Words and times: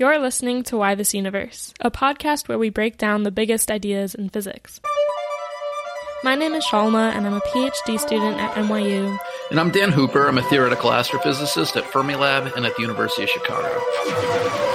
You're 0.00 0.18
listening 0.18 0.62
to 0.62 0.78
Why 0.78 0.94
This 0.94 1.12
Universe, 1.12 1.74
a 1.78 1.90
podcast 1.90 2.48
where 2.48 2.56
we 2.56 2.70
break 2.70 2.96
down 2.96 3.22
the 3.22 3.30
biggest 3.30 3.70
ideas 3.70 4.14
in 4.14 4.30
physics. 4.30 4.80
My 6.24 6.34
name 6.34 6.54
is 6.54 6.64
Shalma, 6.64 7.14
and 7.14 7.26
I'm 7.26 7.34
a 7.34 7.40
PhD 7.40 8.00
student 8.00 8.38
at 8.38 8.54
NYU. 8.54 9.18
And 9.50 9.60
I'm 9.60 9.70
Dan 9.70 9.92
Hooper. 9.92 10.26
I'm 10.26 10.38
a 10.38 10.42
theoretical 10.42 10.88
astrophysicist 10.88 11.76
at 11.76 11.84
Fermilab 11.84 12.56
and 12.56 12.64
at 12.64 12.74
the 12.76 12.80
University 12.80 13.24
of 13.24 13.28
Chicago. 13.28 14.69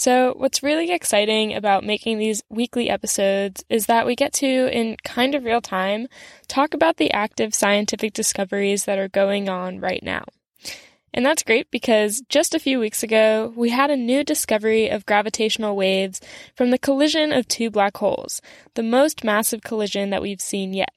So, 0.00 0.32
what's 0.38 0.62
really 0.62 0.92
exciting 0.92 1.52
about 1.52 1.84
making 1.84 2.16
these 2.16 2.42
weekly 2.48 2.88
episodes 2.88 3.62
is 3.68 3.84
that 3.84 4.06
we 4.06 4.16
get 4.16 4.32
to, 4.32 4.46
in 4.46 4.96
kind 5.04 5.34
of 5.34 5.44
real 5.44 5.60
time, 5.60 6.08
talk 6.48 6.72
about 6.72 6.96
the 6.96 7.12
active 7.12 7.54
scientific 7.54 8.14
discoveries 8.14 8.86
that 8.86 8.98
are 8.98 9.08
going 9.08 9.50
on 9.50 9.78
right 9.78 10.02
now. 10.02 10.24
And 11.12 11.26
that's 11.26 11.42
great 11.42 11.70
because 11.70 12.22
just 12.30 12.54
a 12.54 12.58
few 12.58 12.80
weeks 12.80 13.02
ago, 13.02 13.52
we 13.54 13.68
had 13.68 13.90
a 13.90 13.94
new 13.94 14.24
discovery 14.24 14.88
of 14.88 15.04
gravitational 15.04 15.76
waves 15.76 16.18
from 16.56 16.70
the 16.70 16.78
collision 16.78 17.30
of 17.30 17.46
two 17.46 17.68
black 17.70 17.98
holes, 17.98 18.40
the 18.76 18.82
most 18.82 19.22
massive 19.22 19.60
collision 19.60 20.08
that 20.08 20.22
we've 20.22 20.40
seen 20.40 20.72
yet. 20.72 20.94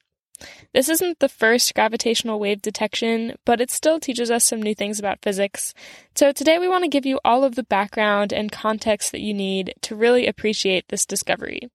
This 0.72 0.88
isn't 0.88 1.20
the 1.20 1.28
first 1.28 1.74
gravitational 1.74 2.40
wave 2.40 2.60
detection, 2.60 3.36
but 3.44 3.60
it 3.60 3.70
still 3.70 4.00
teaches 4.00 4.30
us 4.30 4.44
some 4.44 4.60
new 4.60 4.74
things 4.74 4.98
about 4.98 5.22
physics. 5.22 5.74
So 6.14 6.32
today 6.32 6.58
we 6.58 6.68
want 6.68 6.84
to 6.84 6.90
give 6.90 7.06
you 7.06 7.20
all 7.24 7.44
of 7.44 7.54
the 7.54 7.62
background 7.62 8.32
and 8.32 8.50
context 8.50 9.12
that 9.12 9.20
you 9.20 9.32
need 9.32 9.74
to 9.82 9.94
really 9.94 10.26
appreciate 10.26 10.88
this 10.88 11.06
discovery. 11.06 11.70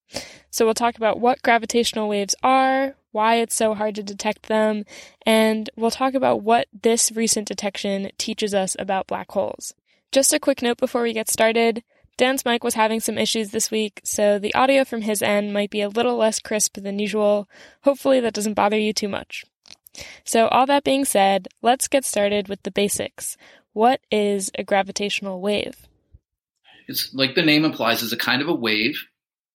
So 0.52 0.66
we'll 0.66 0.74
talk 0.74 0.98
about 0.98 1.20
what 1.20 1.42
gravitational 1.42 2.10
waves 2.10 2.36
are, 2.44 2.96
why 3.12 3.36
it's 3.36 3.56
so 3.56 3.74
hard 3.74 3.96
to 3.96 4.04
detect 4.04 4.48
them, 4.48 4.86
and 5.26 5.70
we'll 5.76 5.92
talk 5.92 6.14
about 6.14 6.42
what 6.42 6.68
this 6.84 7.12
recent 7.12 7.48
detection 7.48 8.12
teaches 8.18 8.54
us 8.54 8.76
about 8.78 9.08
black 9.08 9.32
holes. 9.32 9.74
Just 10.12 10.34
a 10.34 10.40
quick 10.40 10.62
note 10.62 10.78
before 10.78 11.04
we 11.04 11.14
get 11.14 11.30
started. 11.30 11.84
Dan's 12.20 12.44
mic 12.44 12.66
was 12.66 12.74
having 12.74 13.00
some 13.00 13.18
issues 13.18 13.52
this 13.52 13.72
week, 13.72 14.02
so 14.04 14.40
the 14.40 14.54
audio 14.54 14.84
from 14.84 15.04
his 15.04 15.22
end 15.22 15.54
might 15.54 15.70
be 15.70 15.80
a 15.80 15.88
little 15.88 16.18
less 16.18 16.42
crisp 16.42 16.76
than 16.76 17.00
usual. 17.00 17.48
Hopefully, 17.84 18.20
that 18.20 18.34
doesn't 18.34 18.56
bother 18.56 18.78
you 18.78 18.92
too 18.92 19.08
much. 19.08 19.46
So, 20.26 20.50
all 20.50 20.66
that 20.66 20.84
being 20.84 21.06
said, 21.06 21.48
let's 21.62 21.88
get 21.88 22.04
started 22.04 22.50
with 22.50 22.62
the 22.64 22.72
basics. 22.72 23.38
What 23.72 24.02
is 24.12 24.52
a 24.56 24.66
gravitational 24.66 25.40
wave? 25.40 25.88
It's 26.90 27.14
like 27.14 27.36
the 27.36 27.42
name 27.42 27.64
implies, 27.64 28.02
is 28.02 28.12
a 28.12 28.18
kind 28.18 28.42
of 28.42 28.50
a 28.50 28.54
wave. 28.54 29.02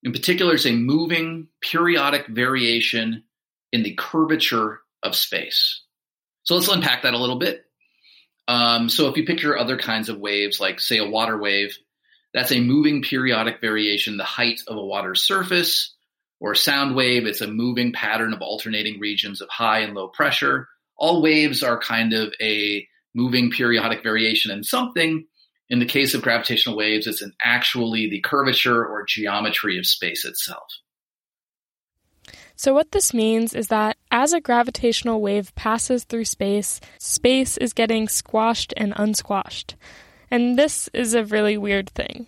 In 0.03 0.13
particular, 0.13 0.55
it's 0.55 0.65
a 0.65 0.73
moving 0.73 1.49
periodic 1.61 2.29
variation 2.29 3.25
in 3.73 3.83
the 3.83 3.95
curvature 3.95 4.81
of 5.03 5.15
space. 5.15 5.83
So 6.45 6.55
let's 6.55 6.69
unpack 6.69 7.03
that 7.03 7.13
a 7.13 7.19
little 7.19 7.39
bit. 7.39 7.67
Um, 8.49 8.89
so 8.89 9.09
if 9.09 9.19
you 9.19 9.27
picture 9.27 9.55
other 9.55 9.77
kinds 9.77 10.09
of 10.09 10.19
waves, 10.19 10.61
like 10.61 10.81
say 10.81 10.97
a 10.97 11.07
water 11.07 11.37
wave, 11.37 11.77
that's 12.35 12.53
a 12.53 12.61
moving 12.61 13.01
periodic 13.01 13.61
variation, 13.61 14.17
the 14.17 14.25
height 14.25 14.61
of 14.67 14.77
a 14.77 14.85
water 14.85 15.15
surface, 15.15 15.95
or 16.41 16.53
a 16.53 16.57
sound 16.57 16.97
wave. 16.97 17.27
It's 17.27 17.41
a 17.41 17.47
moving 17.47 17.93
pattern 17.93 18.35
of 18.35 18.43
alternating 18.43 18.99
regions 18.99 19.41
of 19.41 19.49
high 19.49 19.79
and 19.79 19.95
low 19.95 20.09
pressure. 20.09 20.69
All 20.97 21.23
waves 21.23 21.63
are 21.63 21.81
kind 21.81 22.13
of 22.13 22.35
a 22.43 22.87
moving 23.15 23.51
periodic 23.51 24.03
variation 24.03 24.51
in 24.51 24.65
something. 24.65 25.27
In 25.71 25.79
the 25.79 25.87
case 25.87 26.13
of 26.13 26.23
gravitational 26.23 26.77
waves, 26.77 27.07
it's 27.07 27.23
an 27.23 27.33
actually 27.43 28.11
the 28.11 28.21
curvature 28.21 28.85
or 28.85 29.07
geometry 29.07 29.79
of 29.79 29.87
space 29.87 30.25
itself. 30.25 30.67
So, 32.57 32.75
what 32.75 32.93
this 32.93 33.15
means 33.15 33.55
is 33.55 33.69
that 33.69 33.97
as 34.11 34.33
a 34.33 34.41
gravitational 34.41 35.21
wave 35.21 35.55
passes 35.55 36.05
through 36.05 36.27
space, 36.27 36.81
space 36.99 37.57
is 37.57 37.73
getting 37.73 38.09
squashed 38.09 38.75
and 38.77 38.93
unsquashed. 38.95 39.75
And 40.31 40.59
this 40.59 40.89
is 40.93 41.15
a 41.15 41.25
really 41.25 41.57
weird 41.57 41.91
thing. 41.91 42.27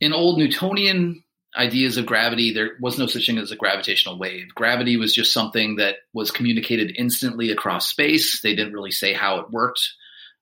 In 0.00 0.12
old 0.12 0.38
Newtonian 0.38 1.22
ideas 1.56 1.96
of 1.96 2.06
gravity, 2.06 2.52
there 2.52 2.70
was 2.80 2.98
no 2.98 3.06
such 3.06 3.26
thing 3.26 3.38
as 3.38 3.50
a 3.50 3.56
gravitational 3.56 4.18
wave. 4.18 4.54
Gravity 4.54 4.96
was 4.96 5.14
just 5.14 5.32
something 5.32 5.76
that 5.76 5.96
was 6.12 6.30
communicated 6.30 6.94
instantly 6.96 7.50
across 7.50 7.88
space. 7.88 8.40
They 8.40 8.54
didn't 8.54 8.72
really 8.72 8.92
say 8.92 9.12
how 9.12 9.40
it 9.40 9.50
worked. 9.50 9.80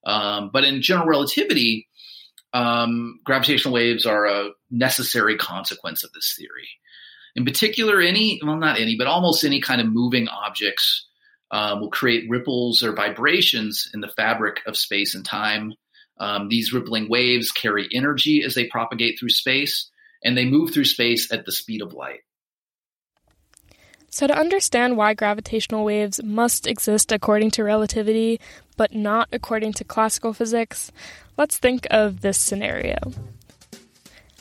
Um, 0.05 0.49
but 0.53 0.63
in 0.63 0.81
general 0.81 1.07
relativity, 1.07 1.87
um, 2.53 3.19
gravitational 3.23 3.73
waves 3.73 4.05
are 4.05 4.25
a 4.25 4.49
necessary 4.71 5.37
consequence 5.37 6.03
of 6.03 6.11
this 6.13 6.35
theory. 6.37 6.69
In 7.35 7.45
particular, 7.45 8.01
any, 8.01 8.39
well, 8.43 8.57
not 8.57 8.79
any, 8.79 8.95
but 8.95 9.07
almost 9.07 9.43
any 9.43 9.61
kind 9.61 9.81
of 9.81 9.87
moving 9.87 10.27
objects 10.27 11.07
um, 11.51 11.81
will 11.81 11.89
create 11.89 12.29
ripples 12.29 12.83
or 12.83 12.93
vibrations 12.93 13.89
in 13.93 14.01
the 14.01 14.07
fabric 14.07 14.61
of 14.67 14.77
space 14.77 15.15
and 15.15 15.25
time. 15.25 15.73
Um, 16.19 16.49
these 16.49 16.73
rippling 16.73 17.09
waves 17.09 17.51
carry 17.51 17.87
energy 17.93 18.43
as 18.45 18.53
they 18.53 18.65
propagate 18.65 19.17
through 19.19 19.29
space, 19.29 19.89
and 20.23 20.37
they 20.37 20.45
move 20.45 20.73
through 20.73 20.85
space 20.85 21.31
at 21.31 21.45
the 21.45 21.51
speed 21.51 21.81
of 21.81 21.93
light. 21.93 22.19
So, 24.11 24.27
to 24.27 24.37
understand 24.37 24.97
why 24.97 25.13
gravitational 25.13 25.85
waves 25.85 26.21
must 26.23 26.65
exist 26.65 27.11
according 27.11 27.51
to 27.51 27.63
relativity, 27.63 28.39
but 28.75 28.93
not 28.93 29.29
according 29.31 29.73
to 29.73 29.83
classical 29.83 30.33
physics, 30.33 30.91
let's 31.37 31.57
think 31.57 31.85
of 31.91 32.21
this 32.21 32.37
scenario. 32.37 32.97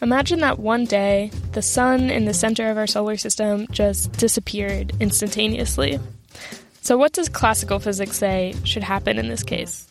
Imagine 0.00 0.40
that 0.40 0.58
one 0.58 0.84
day, 0.84 1.30
the 1.52 1.62
sun 1.62 2.08
in 2.08 2.24
the 2.24 2.32
center 2.32 2.70
of 2.70 2.78
our 2.78 2.86
solar 2.86 3.16
system 3.16 3.66
just 3.70 4.12
disappeared 4.12 4.92
instantaneously. 5.00 5.98
So, 6.80 6.96
what 6.96 7.12
does 7.12 7.28
classical 7.28 7.78
physics 7.78 8.16
say 8.16 8.54
should 8.64 8.84
happen 8.84 9.18
in 9.18 9.28
this 9.28 9.42
case? 9.42 9.88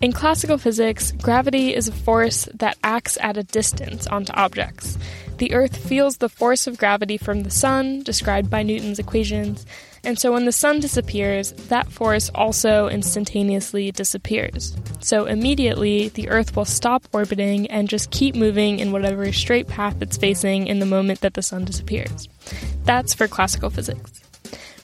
In 0.00 0.12
classical 0.12 0.56
physics, 0.56 1.12
gravity 1.12 1.74
is 1.74 1.86
a 1.86 1.92
force 1.92 2.48
that 2.54 2.78
acts 2.82 3.18
at 3.20 3.36
a 3.36 3.42
distance 3.42 4.06
onto 4.06 4.32
objects. 4.32 4.96
The 5.36 5.52
Earth 5.52 5.76
feels 5.76 6.16
the 6.16 6.30
force 6.30 6.66
of 6.66 6.78
gravity 6.78 7.18
from 7.18 7.42
the 7.42 7.50
Sun, 7.50 8.04
described 8.04 8.48
by 8.48 8.62
Newton's 8.62 8.98
equations, 8.98 9.66
and 10.02 10.18
so 10.18 10.32
when 10.32 10.46
the 10.46 10.52
Sun 10.52 10.80
disappears, 10.80 11.52
that 11.68 11.92
force 11.92 12.30
also 12.34 12.88
instantaneously 12.88 13.92
disappears. 13.92 14.74
So 15.00 15.26
immediately, 15.26 16.08
the 16.08 16.30
Earth 16.30 16.56
will 16.56 16.64
stop 16.64 17.06
orbiting 17.12 17.70
and 17.70 17.86
just 17.86 18.10
keep 18.10 18.34
moving 18.34 18.78
in 18.78 18.92
whatever 18.92 19.30
straight 19.34 19.68
path 19.68 20.00
it's 20.00 20.16
facing 20.16 20.66
in 20.66 20.78
the 20.78 20.86
moment 20.86 21.20
that 21.20 21.34
the 21.34 21.42
Sun 21.42 21.66
disappears. 21.66 22.26
That's 22.84 23.12
for 23.12 23.28
classical 23.28 23.68
physics. 23.68 24.22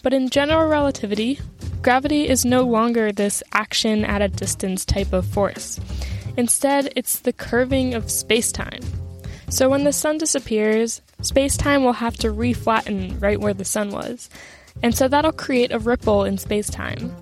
But 0.02 0.12
in 0.12 0.28
general 0.28 0.68
relativity, 0.68 1.40
gravity 1.86 2.28
is 2.28 2.44
no 2.44 2.62
longer 2.62 3.12
this 3.12 3.44
action 3.52 4.04
at 4.04 4.20
a 4.20 4.26
distance 4.26 4.84
type 4.84 5.12
of 5.12 5.24
force. 5.24 5.78
Instead, 6.36 6.92
it's 6.96 7.20
the 7.20 7.32
curving 7.32 7.94
of 7.94 8.06
spacetime. 8.06 8.84
So 9.50 9.70
when 9.70 9.84
the 9.84 9.92
sun 9.92 10.18
disappears, 10.18 11.00
spacetime 11.22 11.84
will 11.84 11.92
have 11.92 12.16
to 12.16 12.32
reflatten 12.32 13.22
right 13.22 13.38
where 13.38 13.54
the 13.54 13.64
sun 13.64 13.92
was. 13.92 14.28
And 14.82 14.96
so 14.96 15.06
that'll 15.06 15.30
create 15.30 15.70
a 15.70 15.78
ripple 15.78 16.24
in 16.24 16.38
spacetime, 16.38 17.12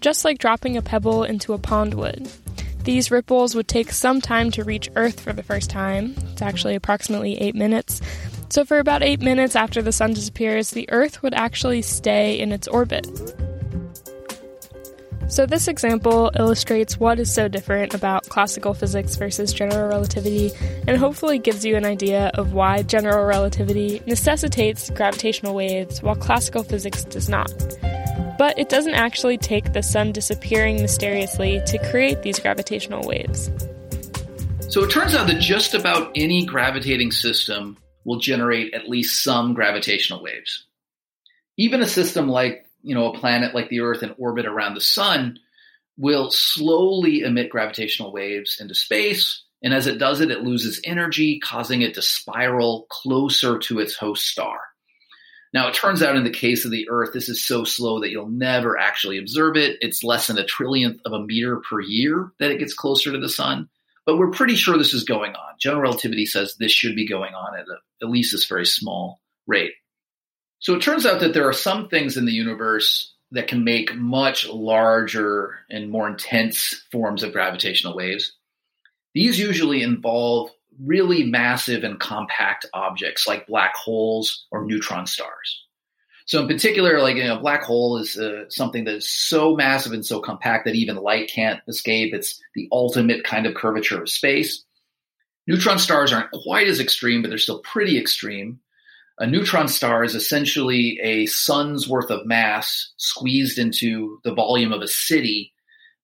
just 0.00 0.24
like 0.24 0.38
dropping 0.38 0.76
a 0.76 0.82
pebble 0.82 1.24
into 1.24 1.52
a 1.52 1.58
pond 1.58 1.94
would. 1.94 2.30
These 2.84 3.10
ripples 3.10 3.56
would 3.56 3.66
take 3.66 3.90
some 3.90 4.20
time 4.20 4.52
to 4.52 4.62
reach 4.62 4.90
Earth 4.94 5.18
for 5.18 5.32
the 5.32 5.42
first 5.42 5.70
time. 5.70 6.14
It's 6.30 6.42
actually 6.42 6.76
approximately 6.76 7.36
8 7.40 7.56
minutes, 7.56 8.00
so, 8.50 8.64
for 8.64 8.78
about 8.78 9.02
eight 9.02 9.20
minutes 9.20 9.56
after 9.56 9.82
the 9.82 9.90
sun 9.90 10.12
disappears, 10.12 10.70
the 10.70 10.88
Earth 10.90 11.24
would 11.24 11.34
actually 11.34 11.82
stay 11.82 12.38
in 12.38 12.52
its 12.52 12.68
orbit. 12.68 13.08
So, 15.26 15.46
this 15.46 15.68
example 15.68 16.30
illustrates 16.38 17.00
what 17.00 17.18
is 17.18 17.32
so 17.32 17.48
different 17.48 17.94
about 17.94 18.28
classical 18.28 18.74
physics 18.74 19.16
versus 19.16 19.52
general 19.52 19.88
relativity, 19.88 20.52
and 20.86 20.98
hopefully 20.98 21.38
gives 21.38 21.64
you 21.64 21.76
an 21.76 21.84
idea 21.84 22.30
of 22.34 22.52
why 22.52 22.82
general 22.82 23.24
relativity 23.24 24.02
necessitates 24.06 24.90
gravitational 24.90 25.54
waves 25.54 26.02
while 26.02 26.14
classical 26.14 26.62
physics 26.62 27.04
does 27.04 27.28
not. 27.28 27.50
But 28.38 28.58
it 28.58 28.68
doesn't 28.68 28.94
actually 28.94 29.38
take 29.38 29.72
the 29.72 29.82
sun 29.82 30.12
disappearing 30.12 30.82
mysteriously 30.82 31.62
to 31.66 31.90
create 31.90 32.22
these 32.22 32.38
gravitational 32.38 33.06
waves. 33.06 33.50
So, 34.68 34.84
it 34.84 34.90
turns 34.90 35.14
out 35.14 35.26
that 35.28 35.40
just 35.40 35.74
about 35.74 36.12
any 36.14 36.44
gravitating 36.44 37.12
system 37.12 37.78
will 38.04 38.18
generate 38.18 38.74
at 38.74 38.90
least 38.90 39.24
some 39.24 39.54
gravitational 39.54 40.22
waves. 40.22 40.66
Even 41.56 41.80
a 41.80 41.86
system 41.86 42.28
like, 42.28 42.63
you 42.84 42.94
know, 42.94 43.12
a 43.12 43.18
planet 43.18 43.54
like 43.54 43.68
the 43.68 43.80
Earth 43.80 44.02
in 44.02 44.14
orbit 44.18 44.46
around 44.46 44.74
the 44.74 44.80
sun 44.80 45.38
will 45.96 46.30
slowly 46.30 47.22
emit 47.22 47.50
gravitational 47.50 48.12
waves 48.12 48.58
into 48.60 48.74
space. 48.74 49.42
And 49.62 49.72
as 49.72 49.86
it 49.86 49.98
does 49.98 50.20
it, 50.20 50.30
it 50.30 50.42
loses 50.42 50.80
energy, 50.84 51.40
causing 51.40 51.82
it 51.82 51.94
to 51.94 52.02
spiral 52.02 52.86
closer 52.90 53.58
to 53.58 53.80
its 53.80 53.96
host 53.96 54.26
star. 54.26 54.58
Now, 55.54 55.68
it 55.68 55.74
turns 55.74 56.02
out 56.02 56.16
in 56.16 56.24
the 56.24 56.30
case 56.30 56.64
of 56.64 56.72
the 56.72 56.88
Earth, 56.90 57.12
this 57.14 57.28
is 57.28 57.46
so 57.46 57.62
slow 57.64 58.00
that 58.00 58.10
you'll 58.10 58.28
never 58.28 58.76
actually 58.76 59.18
observe 59.18 59.56
it. 59.56 59.78
It's 59.80 60.02
less 60.04 60.26
than 60.26 60.36
a 60.36 60.44
trillionth 60.44 60.98
of 61.06 61.12
a 61.12 61.24
meter 61.24 61.62
per 61.70 61.80
year 61.80 62.32
that 62.40 62.50
it 62.50 62.58
gets 62.58 62.74
closer 62.74 63.12
to 63.12 63.18
the 63.18 63.28
sun. 63.28 63.68
but 64.06 64.18
we're 64.18 64.30
pretty 64.30 64.54
sure 64.54 64.76
this 64.76 64.94
is 64.94 65.04
going 65.04 65.34
on. 65.34 65.54
General 65.58 65.82
relativity 65.82 66.26
says 66.26 66.56
this 66.58 66.72
should 66.72 66.94
be 66.94 67.08
going 67.08 67.34
on 67.34 67.58
at 67.58 67.66
a, 67.66 68.04
at 68.04 68.10
least 68.10 68.32
this 68.32 68.46
very 68.46 68.66
small 68.66 69.20
rate. 69.46 69.72
So 70.64 70.74
it 70.74 70.80
turns 70.80 71.04
out 71.04 71.20
that 71.20 71.34
there 71.34 71.46
are 71.46 71.52
some 71.52 71.88
things 71.88 72.16
in 72.16 72.24
the 72.24 72.32
universe 72.32 73.12
that 73.32 73.48
can 73.48 73.64
make 73.64 73.94
much 73.94 74.48
larger 74.48 75.56
and 75.68 75.90
more 75.90 76.08
intense 76.08 76.82
forms 76.90 77.22
of 77.22 77.32
gravitational 77.32 77.94
waves. 77.94 78.32
These 79.12 79.38
usually 79.38 79.82
involve 79.82 80.50
really 80.82 81.24
massive 81.24 81.84
and 81.84 82.00
compact 82.00 82.64
objects 82.72 83.28
like 83.28 83.46
black 83.46 83.74
holes 83.76 84.46
or 84.50 84.64
neutron 84.64 85.06
stars. 85.06 85.66
So, 86.24 86.40
in 86.40 86.48
particular, 86.48 86.98
like 87.02 87.16
you 87.16 87.24
know, 87.24 87.36
a 87.36 87.40
black 87.40 87.62
hole 87.62 87.98
is 87.98 88.16
uh, 88.16 88.48
something 88.48 88.84
that 88.84 88.94
is 88.94 89.08
so 89.08 89.54
massive 89.54 89.92
and 89.92 90.06
so 90.06 90.18
compact 90.18 90.64
that 90.64 90.76
even 90.76 90.96
light 90.96 91.30
can't 91.30 91.60
escape. 91.68 92.14
It's 92.14 92.40
the 92.54 92.68
ultimate 92.72 93.22
kind 93.22 93.44
of 93.44 93.54
curvature 93.54 94.00
of 94.00 94.08
space. 94.08 94.64
Neutron 95.46 95.78
stars 95.78 96.10
aren't 96.10 96.30
quite 96.30 96.68
as 96.68 96.80
extreme, 96.80 97.20
but 97.20 97.28
they're 97.28 97.36
still 97.36 97.60
pretty 97.60 97.98
extreme. 97.98 98.60
A 99.18 99.26
neutron 99.26 99.68
star 99.68 100.02
is 100.02 100.16
essentially 100.16 100.98
a 101.00 101.26
sun's 101.26 101.88
worth 101.88 102.10
of 102.10 102.26
mass 102.26 102.92
squeezed 102.96 103.58
into 103.58 104.18
the 104.24 104.34
volume 104.34 104.72
of 104.72 104.82
a 104.82 104.88
city, 104.88 105.52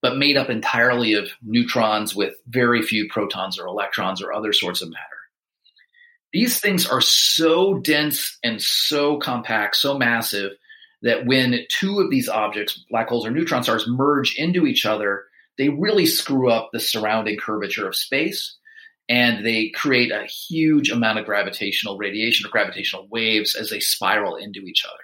but 0.00 0.16
made 0.16 0.36
up 0.36 0.48
entirely 0.48 1.14
of 1.14 1.28
neutrons 1.42 2.14
with 2.14 2.34
very 2.46 2.82
few 2.82 3.08
protons 3.08 3.58
or 3.58 3.66
electrons 3.66 4.22
or 4.22 4.32
other 4.32 4.52
sorts 4.52 4.80
of 4.80 4.90
matter. 4.90 5.04
These 6.32 6.60
things 6.60 6.86
are 6.86 7.00
so 7.00 7.80
dense 7.80 8.38
and 8.44 8.62
so 8.62 9.18
compact, 9.18 9.74
so 9.74 9.98
massive, 9.98 10.52
that 11.02 11.26
when 11.26 11.66
two 11.68 11.98
of 11.98 12.10
these 12.10 12.28
objects, 12.28 12.84
black 12.90 13.08
holes 13.08 13.26
or 13.26 13.32
neutron 13.32 13.64
stars, 13.64 13.88
merge 13.88 14.36
into 14.36 14.66
each 14.66 14.86
other, 14.86 15.24
they 15.58 15.68
really 15.68 16.06
screw 16.06 16.48
up 16.48 16.70
the 16.72 16.78
surrounding 16.78 17.38
curvature 17.38 17.88
of 17.88 17.96
space 17.96 18.56
and 19.10 19.44
they 19.44 19.70
create 19.70 20.12
a 20.12 20.24
huge 20.24 20.88
amount 20.88 21.18
of 21.18 21.26
gravitational 21.26 21.98
radiation 21.98 22.46
or 22.46 22.50
gravitational 22.50 23.08
waves 23.10 23.56
as 23.56 23.68
they 23.68 23.80
spiral 23.80 24.36
into 24.36 24.60
each 24.60 24.84
other. 24.86 25.02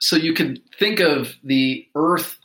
So 0.00 0.16
you 0.16 0.32
can 0.32 0.62
think 0.78 1.00
of 1.00 1.34
the 1.44 1.86
Earth 1.94 2.38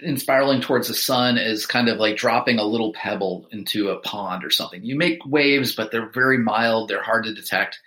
in 0.00 0.18
spiraling 0.18 0.60
towards 0.60 0.88
the 0.88 0.94
sun 0.94 1.38
as 1.38 1.64
kind 1.64 1.88
of 1.88 1.98
like 1.98 2.18
dropping 2.18 2.58
a 2.58 2.64
little 2.64 2.92
pebble 2.92 3.48
into 3.50 3.88
a 3.88 3.98
pond 4.00 4.44
or 4.44 4.50
something. 4.50 4.84
You 4.84 4.94
make 4.94 5.24
waves, 5.24 5.74
but 5.74 5.90
they're 5.90 6.10
very 6.10 6.36
mild, 6.36 6.90
they're 6.90 7.02
hard 7.02 7.24
to 7.24 7.34
detect. 7.34 7.80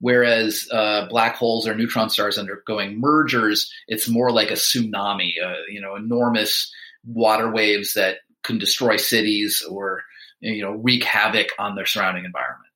Whereas 0.00 0.66
uh, 0.72 1.06
black 1.08 1.36
holes 1.36 1.68
or 1.68 1.76
neutron 1.76 2.10
stars 2.10 2.38
undergoing 2.38 2.98
mergers, 2.98 3.72
it's 3.86 4.08
more 4.08 4.32
like 4.32 4.50
a 4.50 4.54
tsunami, 4.54 5.34
uh, 5.44 5.62
you 5.68 5.80
know, 5.80 5.94
enormous 5.94 6.72
water 7.04 7.52
waves 7.52 7.94
that 7.94 8.16
can 8.42 8.58
destroy 8.58 8.96
cities 8.96 9.62
or 9.70 10.02
you 10.40 10.62
know 10.62 10.72
wreak 10.72 11.04
havoc 11.04 11.48
on 11.58 11.74
their 11.74 11.86
surrounding 11.86 12.24
environment. 12.24 12.66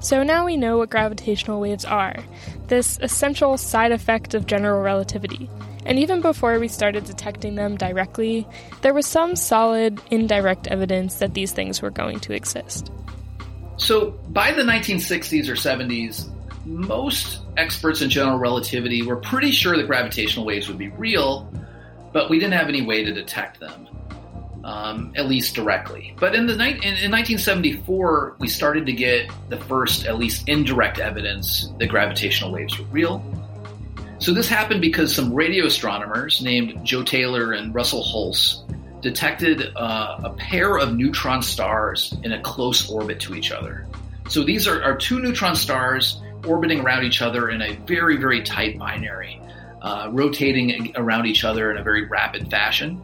So 0.00 0.24
now 0.24 0.44
we 0.44 0.56
know 0.56 0.78
what 0.78 0.90
gravitational 0.90 1.60
waves 1.60 1.84
are, 1.84 2.16
this 2.66 2.98
essential 3.02 3.56
side 3.56 3.92
effect 3.92 4.34
of 4.34 4.46
general 4.46 4.82
relativity. 4.82 5.48
And 5.86 5.96
even 5.98 6.20
before 6.20 6.58
we 6.58 6.66
started 6.66 7.04
detecting 7.04 7.54
them 7.54 7.76
directly, 7.76 8.46
there 8.82 8.94
was 8.94 9.06
some 9.06 9.36
solid 9.36 10.00
indirect 10.10 10.66
evidence 10.66 11.16
that 11.16 11.34
these 11.34 11.52
things 11.52 11.80
were 11.82 11.90
going 11.90 12.18
to 12.20 12.32
exist. 12.32 12.90
So 13.76 14.10
by 14.30 14.52
the 14.52 14.62
1960s 14.62 15.48
or 15.48 15.54
70s, 15.54 16.28
most 16.64 17.42
experts 17.56 18.02
in 18.02 18.10
general 18.10 18.38
relativity 18.38 19.02
were 19.02 19.16
pretty 19.16 19.52
sure 19.52 19.76
that 19.76 19.86
gravitational 19.86 20.44
waves 20.44 20.68
would 20.68 20.78
be 20.78 20.88
real, 20.88 21.52
but 22.12 22.28
we 22.28 22.38
didn't 22.40 22.54
have 22.54 22.68
any 22.68 22.82
way 22.82 23.04
to 23.04 23.12
detect 23.12 23.60
them 23.60 23.88
um, 24.64 25.12
at 25.16 25.26
least 25.26 25.54
directly. 25.54 26.14
But 26.18 26.34
in 26.34 26.46
the 26.46 26.54
in, 26.54 26.60
in 26.60 27.10
1974, 27.10 28.36
we 28.38 28.48
started 28.48 28.86
to 28.86 28.92
get 28.92 29.30
the 29.48 29.58
first, 29.58 30.06
at 30.06 30.18
least 30.18 30.48
indirect 30.48 30.98
evidence 30.98 31.72
that 31.78 31.88
gravitational 31.88 32.52
waves 32.52 32.78
were 32.78 32.86
real. 32.86 33.24
So 34.18 34.32
this 34.32 34.48
happened 34.48 34.80
because 34.80 35.12
some 35.12 35.34
radio 35.34 35.66
astronomers 35.66 36.42
named 36.42 36.84
Joe 36.84 37.02
Taylor 37.02 37.52
and 37.52 37.74
Russell 37.74 38.04
Hulse 38.04 38.62
detected 39.00 39.74
uh, 39.76 40.20
a 40.22 40.30
pair 40.30 40.78
of 40.78 40.94
neutron 40.94 41.42
stars 41.42 42.14
in 42.22 42.32
a 42.32 42.40
close 42.40 42.88
orbit 42.88 43.18
to 43.20 43.34
each 43.34 43.50
other. 43.50 43.84
So 44.28 44.44
these 44.44 44.68
are, 44.68 44.80
are 44.82 44.96
two 44.96 45.18
neutron 45.18 45.56
stars 45.56 46.22
orbiting 46.46 46.80
around 46.80 47.04
each 47.04 47.20
other 47.20 47.50
in 47.50 47.60
a 47.62 47.74
very, 47.86 48.16
very 48.16 48.42
tight 48.42 48.78
binary, 48.78 49.40
uh, 49.82 50.08
rotating 50.12 50.92
around 50.96 51.26
each 51.26 51.44
other 51.44 51.70
in 51.70 51.78
a 51.78 51.82
very 51.82 52.06
rapid 52.06 52.48
fashion. 52.48 53.02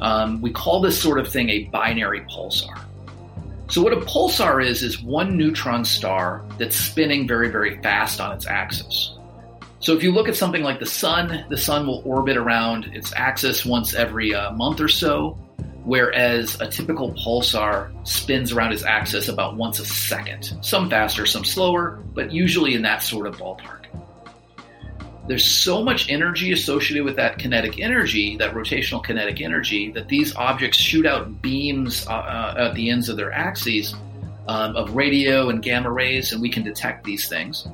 Um, 0.00 0.40
we 0.40 0.50
call 0.50 0.80
this 0.80 1.00
sort 1.00 1.18
of 1.18 1.28
thing 1.28 1.48
a 1.50 1.64
binary 1.64 2.20
pulsar. 2.22 2.80
So, 3.68 3.82
what 3.82 3.92
a 3.92 3.96
pulsar 3.96 4.64
is, 4.64 4.82
is 4.82 5.02
one 5.02 5.36
neutron 5.36 5.84
star 5.84 6.44
that's 6.58 6.76
spinning 6.76 7.26
very, 7.26 7.48
very 7.50 7.80
fast 7.82 8.20
on 8.20 8.32
its 8.32 8.46
axis. 8.46 9.16
So, 9.80 9.94
if 9.94 10.02
you 10.02 10.12
look 10.12 10.28
at 10.28 10.36
something 10.36 10.62
like 10.62 10.78
the 10.78 10.86
sun, 10.86 11.44
the 11.48 11.56
sun 11.56 11.86
will 11.86 12.02
orbit 12.04 12.36
around 12.36 12.84
its 12.94 13.12
axis 13.14 13.64
once 13.64 13.94
every 13.94 14.34
uh, 14.34 14.52
month 14.52 14.80
or 14.80 14.88
so, 14.88 15.30
whereas 15.84 16.60
a 16.60 16.68
typical 16.68 17.12
pulsar 17.14 17.90
spins 18.06 18.52
around 18.52 18.72
its 18.72 18.84
axis 18.84 19.28
about 19.28 19.56
once 19.56 19.80
a 19.80 19.84
second. 19.84 20.56
Some 20.62 20.88
faster, 20.88 21.26
some 21.26 21.44
slower, 21.44 22.02
but 22.14 22.30
usually 22.30 22.74
in 22.74 22.82
that 22.82 23.02
sort 23.02 23.26
of 23.26 23.36
ballpark 23.36 23.76
there's 25.28 25.44
so 25.44 25.82
much 25.82 26.08
energy 26.08 26.52
associated 26.52 27.04
with 27.04 27.16
that 27.16 27.38
kinetic 27.38 27.80
energy, 27.80 28.36
that 28.36 28.54
rotational 28.54 29.02
kinetic 29.02 29.40
energy, 29.40 29.90
that 29.92 30.08
these 30.08 30.34
objects 30.36 30.78
shoot 30.78 31.04
out 31.04 31.42
beams 31.42 32.06
uh, 32.06 32.12
uh, 32.12 32.68
at 32.68 32.74
the 32.74 32.90
ends 32.90 33.08
of 33.08 33.16
their 33.16 33.32
axes 33.32 33.94
um, 34.46 34.76
of 34.76 34.94
radio 34.94 35.48
and 35.48 35.62
gamma 35.62 35.90
rays, 35.90 36.32
and 36.32 36.40
we 36.40 36.48
can 36.48 36.62
detect 36.62 37.04
these 37.04 37.28
things. 37.28 37.66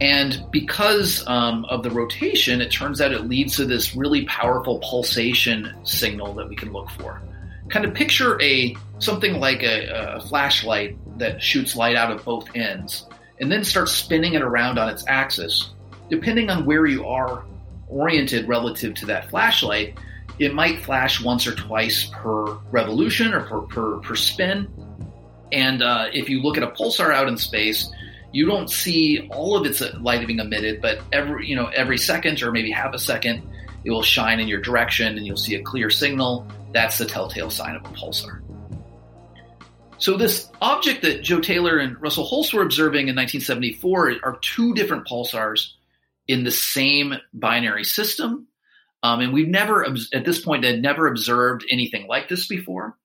And 0.00 0.44
because 0.52 1.26
um, 1.26 1.64
of 1.64 1.82
the 1.82 1.90
rotation, 1.90 2.60
it 2.60 2.70
turns 2.70 3.00
out 3.00 3.12
it 3.12 3.26
leads 3.26 3.56
to 3.56 3.64
this 3.64 3.96
really 3.96 4.24
powerful 4.26 4.78
pulsation 4.80 5.74
signal 5.82 6.34
that 6.34 6.48
we 6.48 6.54
can 6.54 6.72
look 6.72 6.90
for. 6.90 7.20
Kind 7.68 7.84
of 7.84 7.94
picture 7.94 8.40
a 8.40 8.76
something 8.98 9.40
like 9.40 9.62
a, 9.62 10.16
a 10.16 10.20
flashlight 10.20 10.96
that 11.18 11.42
shoots 11.42 11.74
light 11.74 11.96
out 11.96 12.12
of 12.12 12.24
both 12.24 12.48
ends, 12.54 13.06
and 13.40 13.50
then 13.50 13.64
starts 13.64 13.92
spinning 13.92 14.34
it 14.34 14.42
around 14.42 14.78
on 14.78 14.88
its 14.88 15.04
axis 15.08 15.70
depending 16.10 16.50
on 16.50 16.64
where 16.64 16.86
you 16.86 17.06
are 17.06 17.44
oriented 17.88 18.48
relative 18.48 18.94
to 18.94 19.06
that 19.06 19.30
flashlight, 19.30 19.96
it 20.38 20.54
might 20.54 20.80
flash 20.80 21.22
once 21.22 21.46
or 21.46 21.54
twice 21.54 22.06
per 22.12 22.54
revolution 22.70 23.34
or 23.34 23.40
per, 23.42 23.60
per, 23.62 23.98
per 23.98 24.14
spin. 24.14 24.68
And 25.50 25.82
uh, 25.82 26.08
if 26.12 26.28
you 26.28 26.42
look 26.42 26.56
at 26.56 26.62
a 26.62 26.68
pulsar 26.68 27.12
out 27.12 27.28
in 27.28 27.36
space, 27.36 27.90
you 28.32 28.46
don't 28.46 28.70
see 28.70 29.28
all 29.30 29.56
of 29.56 29.66
its 29.66 29.82
light 29.94 30.26
being 30.26 30.38
emitted, 30.38 30.82
but 30.82 31.00
every 31.12 31.48
you 31.48 31.56
know 31.56 31.66
every 31.68 31.96
second 31.96 32.42
or 32.42 32.52
maybe 32.52 32.70
half 32.70 32.92
a 32.94 32.98
second, 32.98 33.42
it 33.84 33.90
will 33.90 34.02
shine 34.02 34.38
in 34.38 34.48
your 34.48 34.60
direction, 34.60 35.16
and 35.16 35.26
you'll 35.26 35.36
see 35.38 35.54
a 35.54 35.62
clear 35.62 35.88
signal. 35.88 36.46
That's 36.72 36.98
the 36.98 37.06
telltale 37.06 37.50
sign 37.50 37.76
of 37.76 37.84
a 37.86 37.88
pulsar. 37.88 38.42
So 39.96 40.16
this 40.16 40.48
object 40.60 41.02
that 41.02 41.22
Joe 41.22 41.40
Taylor 41.40 41.78
and 41.78 42.00
Russell 42.00 42.28
Hulse 42.28 42.52
were 42.52 42.62
observing 42.62 43.08
in 43.08 43.16
1974 43.16 44.16
are 44.22 44.38
two 44.42 44.74
different 44.74 45.08
pulsars 45.08 45.72
in 46.28 46.44
the 46.44 46.50
same 46.50 47.14
binary 47.32 47.84
system. 47.84 48.46
Um, 49.02 49.20
and 49.20 49.32
we've 49.32 49.48
never, 49.48 49.84
at 50.12 50.24
this 50.24 50.40
point, 50.40 50.64
had 50.64 50.82
never 50.82 51.06
observed 51.06 51.64
anything 51.70 52.06
like 52.06 52.28
this 52.28 52.46
before. 52.46 52.96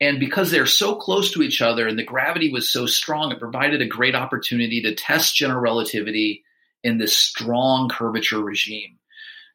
And 0.00 0.18
because 0.18 0.50
they're 0.50 0.66
so 0.66 0.94
close 0.96 1.30
to 1.32 1.42
each 1.42 1.60
other 1.60 1.86
and 1.86 1.98
the 1.98 2.04
gravity 2.04 2.50
was 2.50 2.70
so 2.70 2.86
strong, 2.86 3.30
it 3.30 3.38
provided 3.38 3.82
a 3.82 3.86
great 3.86 4.14
opportunity 4.14 4.80
to 4.82 4.94
test 4.94 5.36
general 5.36 5.60
relativity 5.60 6.42
in 6.82 6.98
this 6.98 7.16
strong 7.16 7.90
curvature 7.90 8.40
regime. 8.40 8.98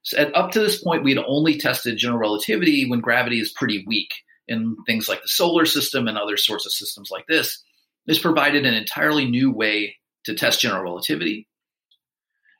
So 0.03 0.19
at, 0.19 0.35
up 0.35 0.51
to 0.51 0.59
this 0.59 0.81
point, 0.81 1.03
we 1.03 1.15
had 1.15 1.23
only 1.27 1.57
tested 1.57 1.97
general 1.97 2.19
relativity 2.19 2.87
when 2.87 2.99
gravity 2.99 3.39
is 3.39 3.51
pretty 3.51 3.83
weak 3.87 4.13
in 4.47 4.77
things 4.85 5.09
like 5.09 5.23
the 5.23 5.27
solar 5.27 5.65
system 5.65 6.07
and 6.07 6.17
other 6.17 6.37
sorts 6.37 6.67
of 6.67 6.71
systems 6.71 7.09
like 7.09 7.25
this. 7.25 7.63
This 8.05 8.19
provided 8.19 8.67
an 8.67 8.75
entirely 8.75 9.25
new 9.25 9.51
way 9.51 9.95
to 10.25 10.35
test 10.35 10.61
general 10.61 10.83
relativity. 10.83 11.47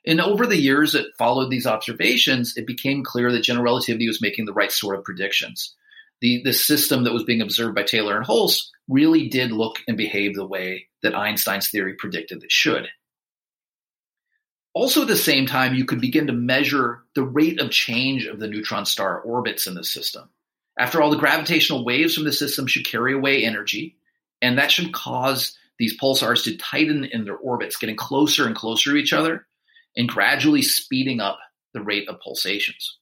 And 0.06 0.20
over 0.20 0.46
the 0.46 0.56
years 0.56 0.92
that 0.92 1.16
followed 1.18 1.50
these 1.50 1.66
observations, 1.66 2.56
it 2.56 2.66
became 2.66 3.02
clear 3.02 3.32
that 3.32 3.42
general 3.42 3.64
relativity 3.64 4.06
was 4.06 4.22
making 4.22 4.44
the 4.44 4.52
right 4.52 4.70
sort 4.70 4.96
of 4.96 5.04
predictions. 5.04 5.74
The, 6.20 6.42
the 6.44 6.52
system 6.52 7.04
that 7.04 7.12
was 7.12 7.24
being 7.24 7.42
observed 7.42 7.74
by 7.74 7.82
Taylor 7.82 8.16
and 8.16 8.24
Hulse 8.24 8.68
really 8.88 9.28
did 9.28 9.50
look 9.50 9.78
and 9.88 9.96
behave 9.96 10.34
the 10.34 10.46
way 10.46 10.86
that 11.02 11.16
Einstein's 11.16 11.68
theory 11.68 11.94
predicted 11.94 12.42
it 12.42 12.52
should. 12.52 12.86
Also, 14.74 15.02
at 15.02 15.08
the 15.08 15.16
same 15.16 15.46
time, 15.46 15.74
you 15.74 15.84
could 15.84 16.00
begin 16.00 16.28
to 16.28 16.32
measure 16.32 17.02
the 17.14 17.24
rate 17.24 17.60
of 17.60 17.70
change 17.70 18.26
of 18.26 18.38
the 18.38 18.46
neutron 18.46 18.86
star 18.86 19.20
orbits 19.20 19.66
in 19.66 19.74
the 19.74 19.84
system. 19.84 20.28
After 20.78 21.02
all, 21.02 21.10
the 21.10 21.16
gravitational 21.16 21.84
waves 21.84 22.14
from 22.14 22.24
the 22.24 22.32
system 22.32 22.66
should 22.66 22.86
carry 22.86 23.14
away 23.14 23.44
energy, 23.44 23.96
and 24.40 24.58
that 24.58 24.70
should 24.70 24.92
cause 24.92 25.56
these 25.78 25.98
pulsars 25.98 26.44
to 26.44 26.56
tighten 26.56 27.04
in 27.04 27.24
their 27.24 27.36
orbits, 27.36 27.78
getting 27.78 27.96
closer 27.96 28.46
and 28.46 28.54
closer 28.54 28.92
to 28.92 28.96
each 28.96 29.12
other 29.12 29.46
and 29.96 30.08
gradually 30.08 30.62
speeding 30.62 31.20
up 31.20 31.38
the 31.74 31.82
rate 31.82 32.08
of 32.08 32.20
pulsations. 32.20 32.98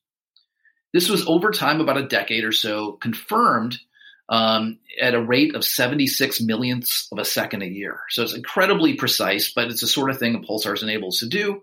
This 0.92 1.08
was 1.08 1.26
over 1.26 1.50
time, 1.50 1.80
about 1.80 1.96
a 1.96 2.06
decade 2.06 2.44
or 2.44 2.52
so, 2.52 2.92
confirmed 2.92 3.78
um, 4.28 4.78
at 5.00 5.14
a 5.14 5.22
rate 5.22 5.54
of 5.54 5.64
76 5.64 6.40
millionths 6.40 7.08
of 7.12 7.18
a 7.18 7.24
second 7.24 7.62
a 7.62 7.66
year. 7.66 8.00
So 8.10 8.22
it's 8.22 8.34
incredibly 8.34 8.94
precise, 8.94 9.52
but 9.52 9.68
it's 9.68 9.80
the 9.80 9.86
sort 9.86 10.10
of 10.10 10.18
thing 10.18 10.34
a 10.34 10.38
pulsar 10.38 10.74
is 10.74 10.82
enabled 10.82 11.14
to 11.16 11.28
do. 11.28 11.62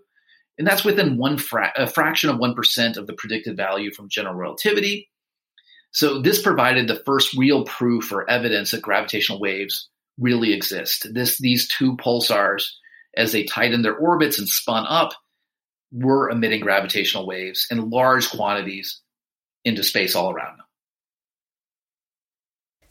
And 0.58 0.68
that's 0.68 0.84
within 0.84 1.18
one 1.18 1.38
fra- 1.38 1.74
a 1.76 1.88
fraction 1.88 2.30
of 2.30 2.38
1% 2.38 2.98
of 2.98 3.08
the 3.08 3.14
predicted 3.14 3.58
value 3.58 3.92
from 3.92 4.10
general 4.10 4.36
relativity. 4.36 5.10
So 5.92 6.22
this 6.22 6.42
provided 6.42 6.88
the 6.88 7.02
first 7.06 7.36
real 7.36 7.66
proof 7.66 8.12
or 8.12 8.30
evidence 8.30 8.72
that 8.72 8.82
gravitational 8.82 9.40
waves 9.40 9.90
really 10.20 10.54
exist. 10.54 11.08
This, 11.14 11.38
these 11.38 11.68
two 11.68 11.98
pulsars, 11.98 12.66
as 13.16 13.32
they 13.32 13.44
tightened 13.44 13.86
their 13.86 13.96
orbits 13.96 14.40
and 14.40 14.48
spun 14.48 14.86
up, 14.88 15.14
were 15.92 16.30
emitting 16.30 16.62
gravitational 16.62 17.28
waves 17.28 17.68
in 17.70 17.90
large 17.90 18.30
quantities 18.30 19.02
into 19.66 19.84
space 19.84 20.16
all 20.16 20.32
around 20.32 20.58
them. 20.58 20.66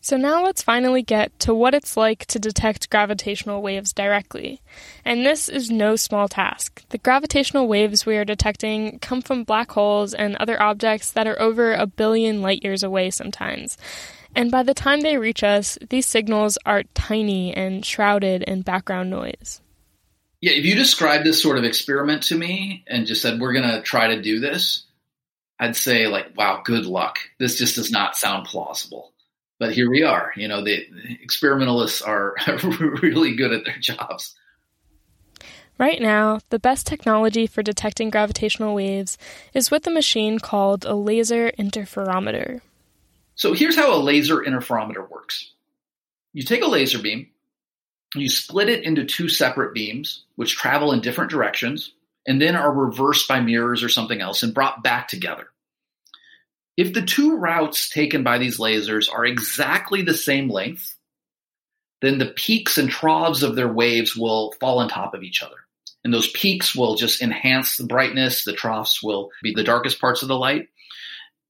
So 0.02 0.16
now 0.16 0.42
let's 0.42 0.62
finally 0.62 1.02
get 1.02 1.38
to 1.40 1.54
what 1.54 1.74
it's 1.74 1.94
like 1.94 2.24
to 2.26 2.38
detect 2.38 2.88
gravitational 2.88 3.60
waves 3.60 3.92
directly. 3.92 4.62
And 5.04 5.26
this 5.26 5.48
is 5.48 5.70
no 5.70 5.94
small 5.96 6.26
task. 6.26 6.82
The 6.88 6.98
gravitational 6.98 7.68
waves 7.68 8.06
we 8.06 8.16
are 8.16 8.24
detecting 8.24 8.98
come 9.00 9.20
from 9.20 9.44
black 9.44 9.70
holes 9.70 10.14
and 10.14 10.36
other 10.36 10.60
objects 10.60 11.10
that 11.12 11.26
are 11.26 11.40
over 11.40 11.74
a 11.74 11.86
billion 11.86 12.40
light 12.40 12.64
years 12.64 12.82
away 12.82 13.10
sometimes. 13.10 13.76
And 14.34 14.50
by 14.50 14.62
the 14.62 14.74
time 14.74 15.02
they 15.02 15.18
reach 15.18 15.42
us, 15.42 15.76
these 15.90 16.06
signals 16.06 16.56
are 16.64 16.84
tiny 16.94 17.54
and 17.54 17.84
shrouded 17.84 18.42
in 18.44 18.62
background 18.62 19.10
noise. 19.10 19.60
Yeah, 20.40 20.52
if 20.52 20.64
you 20.64 20.74
described 20.74 21.24
this 21.24 21.42
sort 21.42 21.58
of 21.58 21.64
experiment 21.64 22.24
to 22.24 22.34
me 22.34 22.84
and 22.86 23.06
just 23.06 23.22
said, 23.22 23.40
we're 23.40 23.52
going 23.52 23.68
to 23.70 23.82
try 23.82 24.14
to 24.14 24.22
do 24.22 24.40
this, 24.40 24.84
I'd 25.58 25.76
say, 25.76 26.06
like, 26.06 26.36
wow, 26.36 26.62
good 26.64 26.86
luck. 26.86 27.18
This 27.38 27.58
just 27.58 27.76
does 27.76 27.90
not 27.90 28.16
sound 28.16 28.46
plausible 28.46 29.12
but 29.60 29.74
here 29.74 29.88
we 29.88 30.02
are. 30.02 30.32
You 30.34 30.48
know, 30.48 30.64
the 30.64 30.86
experimentalists 31.22 32.02
are 32.02 32.34
really 33.02 33.36
good 33.36 33.52
at 33.52 33.64
their 33.64 33.78
jobs. 33.78 34.34
Right 35.78 36.00
now, 36.00 36.40
the 36.48 36.58
best 36.58 36.86
technology 36.86 37.46
for 37.46 37.62
detecting 37.62 38.10
gravitational 38.10 38.74
waves 38.74 39.16
is 39.54 39.70
with 39.70 39.86
a 39.86 39.90
machine 39.90 40.38
called 40.38 40.84
a 40.84 40.94
laser 40.94 41.52
interferometer. 41.52 42.62
So 43.34 43.52
here's 43.52 43.76
how 43.76 43.94
a 43.94 44.00
laser 44.00 44.38
interferometer 44.38 45.08
works. 45.08 45.52
You 46.32 46.42
take 46.42 46.62
a 46.62 46.68
laser 46.68 46.98
beam, 46.98 47.28
you 48.14 48.28
split 48.28 48.68
it 48.68 48.84
into 48.84 49.04
two 49.04 49.28
separate 49.28 49.74
beams, 49.74 50.24
which 50.36 50.56
travel 50.56 50.92
in 50.92 51.00
different 51.00 51.30
directions, 51.30 51.92
and 52.26 52.40
then 52.40 52.56
are 52.56 52.72
reversed 52.72 53.28
by 53.28 53.40
mirrors 53.40 53.82
or 53.82 53.88
something 53.88 54.20
else 54.20 54.42
and 54.42 54.54
brought 54.54 54.82
back 54.82 55.08
together. 55.08 55.48
If 56.76 56.92
the 56.92 57.02
two 57.02 57.36
routes 57.36 57.88
taken 57.90 58.22
by 58.22 58.38
these 58.38 58.58
lasers 58.58 59.12
are 59.12 59.24
exactly 59.24 60.02
the 60.02 60.14
same 60.14 60.48
length, 60.48 60.96
then 62.00 62.18
the 62.18 62.32
peaks 62.34 62.78
and 62.78 62.88
troughs 62.88 63.42
of 63.42 63.54
their 63.54 63.72
waves 63.72 64.16
will 64.16 64.54
fall 64.60 64.78
on 64.78 64.88
top 64.88 65.14
of 65.14 65.22
each 65.22 65.42
other. 65.42 65.56
And 66.02 66.14
those 66.14 66.30
peaks 66.30 66.74
will 66.74 66.94
just 66.94 67.20
enhance 67.20 67.76
the 67.76 67.84
brightness. 67.84 68.44
The 68.44 68.54
troughs 68.54 69.02
will 69.02 69.30
be 69.42 69.52
the 69.52 69.62
darkest 69.62 70.00
parts 70.00 70.22
of 70.22 70.28
the 70.28 70.38
light. 70.38 70.68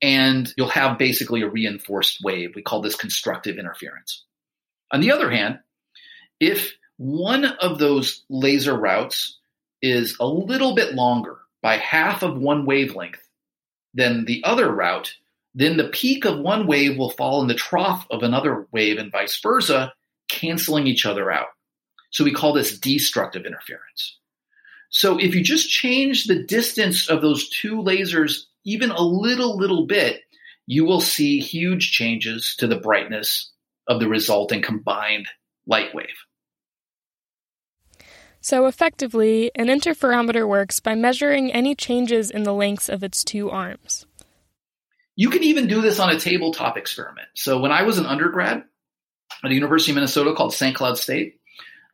And 0.03 0.53
you'll 0.57 0.69
have 0.69 0.99
basically 0.99 1.43
a 1.43 1.49
reinforced 1.49 2.19
wave. 2.25 2.55
We 2.57 2.63
call 2.63 2.81
this 2.81 2.97
constructive 2.97 3.59
interference. 3.59 4.25
On 4.91 5.01
the 5.01 5.13
other 5.13 5.31
hand, 5.31 5.61
if 6.41 6.73
one 6.97 7.45
of 7.45 7.79
those 7.79 8.25
laser 8.29 8.75
routes 8.77 9.39
is 9.83 10.17
a 10.19 10.27
little 10.27 10.75
bit 10.75 10.95
longer 10.95 11.39
by 11.63 11.77
half 11.77 12.23
of 12.23 12.39
one 12.39 12.67
wavelength 12.67 13.21
than 13.95 14.25
the 14.25 14.43
other 14.45 14.71
route, 14.71 15.15
then 15.55 15.77
the 15.77 15.89
peak 15.89 16.25
of 16.25 16.39
one 16.39 16.67
wave 16.67 16.97
will 16.97 17.11
fall 17.11 17.43
in 17.43 17.49
the 17.49 17.55
trough 17.55 18.07
of 18.11 18.23
another 18.23 18.67
wave 18.73 18.99
and 18.99 19.13
vice 19.13 19.39
versa, 19.41 19.93
canceling 20.29 20.87
each 20.87 21.07
other 21.07 21.31
out. 21.31 21.49
So 22.11 22.25
we 22.25 22.33
call 22.33 22.53
this 22.53 22.79
destructive 22.79 23.47
interference. 23.47 24.19
So 24.91 25.19
if 25.19 25.35
you 25.35 25.43
just 25.43 25.71
change 25.71 26.25
the 26.25 26.43
distance 26.43 27.09
of 27.09 27.23
those 27.23 27.49
two 27.49 27.77
lasers 27.77 28.45
even 28.65 28.91
a 28.91 29.03
little, 29.03 29.57
little 29.57 29.87
bit, 29.87 30.23
you 30.67 30.85
will 30.85 31.01
see 31.01 31.41
huge 31.41 31.93
changes 31.93 32.55
to 32.59 32.67
the 32.67 32.79
brightness 32.79 33.51
of 33.87 34.01
the 34.01 34.09
resulting 34.09 34.63
combined 34.63 35.27
light 35.67 35.95
wave. 35.95 36.07
So 38.41 38.67
effectively, 38.67 39.51
an 39.55 39.67
interferometer 39.67 40.49
works 40.49 40.81
by 40.81 40.95
measuring 40.95 41.53
any 41.53 41.75
changes 41.75 42.31
in 42.31 42.45
the 42.45 42.55
lengths 42.55 42.89
of 42.89 43.03
its 43.03 43.23
two 43.23 43.51
arms. 43.51 44.07
You 45.15 45.29
can 45.29 45.43
even 45.43 45.67
do 45.67 45.83
this 45.83 46.01
on 46.01 46.11
a 46.11 46.19
tabletop 46.19 46.79
experiment. 46.79 47.29
So 47.35 47.61
when 47.61 47.73
I 47.73 47.83
was 47.83 47.99
an 47.99 48.07
undergrad 48.07 48.65
at 49.45 49.49
the 49.49 49.55
University 49.55 49.93
of 49.93 49.97
Minnesota 49.97 50.35
called 50.35 50.55
St. 50.55 50.75
Cloud 50.75 50.97
State, 50.97 51.41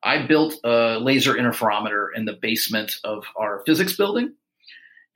I 0.02 0.24
built 0.26 0.54
a 0.62 0.98
laser 1.00 1.34
interferometer 1.34 2.08
in 2.14 2.24
the 2.24 2.34
basement 2.34 2.96
of 3.02 3.24
our 3.36 3.62
physics 3.66 3.96
building. 3.96 4.34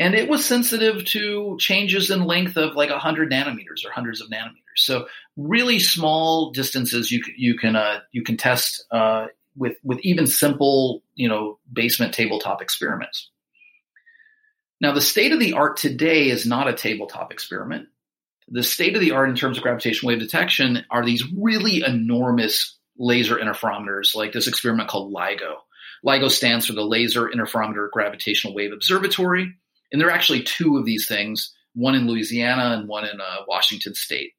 And 0.01 0.15
it 0.15 0.29
was 0.29 0.45
sensitive 0.45 1.05
to 1.07 1.57
changes 1.61 2.11
in 2.11 2.25
length 2.25 2.57
of 2.57 2.75
like 2.75 2.91
100 2.91 3.31
nanometers 3.31 3.85
or 3.85 3.93
hundreds 3.93 4.21
of 4.21 4.31
nanometers. 4.31 4.79
So 4.79 5.07
really 5.37 5.79
small 5.79 6.51
distances 6.53 7.13
you, 7.13 7.23
you 7.37 7.57
can 7.57 7.77
uh, 7.77 8.01
you 8.11 8.25
can 8.25 8.37
test 8.37 8.85
uh, 8.91 9.27
with 9.61 9.77
with 9.85 10.01
even 10.03 10.27
simple 10.27 11.05
you 11.15 11.29
know 11.29 11.61
basement 11.73 12.13
tabletop 12.13 12.61
experiments. 12.61 13.31
Now 14.81 14.93
the 14.93 15.01
state 15.01 15.31
of 15.31 15.39
the 15.39 15.53
art 15.53 15.77
today 15.77 16.31
is 16.31 16.47
not 16.47 16.67
a 16.67 16.73
tabletop 16.73 17.31
experiment 17.31 17.87
the 18.51 18.63
state 18.63 18.95
of 18.97 19.01
the 19.01 19.13
art 19.13 19.31
in 19.31 19.37
terms 19.37 19.57
of 19.57 19.63
gravitational 19.63 20.09
wave 20.09 20.19
detection 20.19 20.85
are 20.91 21.05
these 21.05 21.25
really 21.33 21.83
enormous 21.87 22.77
laser 22.99 23.37
interferometers, 23.37 24.15
like 24.15 24.33
this 24.33 24.49
experiment 24.49 24.89
called 24.89 25.15
LIGO. 25.15 25.55
LIGO 26.05 26.31
stands 26.31 26.67
for 26.67 26.73
the 26.73 26.85
Laser 26.85 27.29
Interferometer 27.29 27.89
Gravitational 27.91 28.55
Wave 28.55 28.73
Observatory. 28.73 29.55
And 29.93 30.01
there 30.01 30.09
are 30.09 30.13
actually 30.13 30.43
two 30.43 30.77
of 30.77 30.85
these 30.85 31.07
things, 31.07 31.55
one 31.75 31.95
in 31.95 32.07
Louisiana 32.07 32.77
and 32.77 32.89
one 32.89 33.05
in 33.05 33.21
uh, 33.21 33.37
Washington 33.47 33.95
State. 33.95 34.33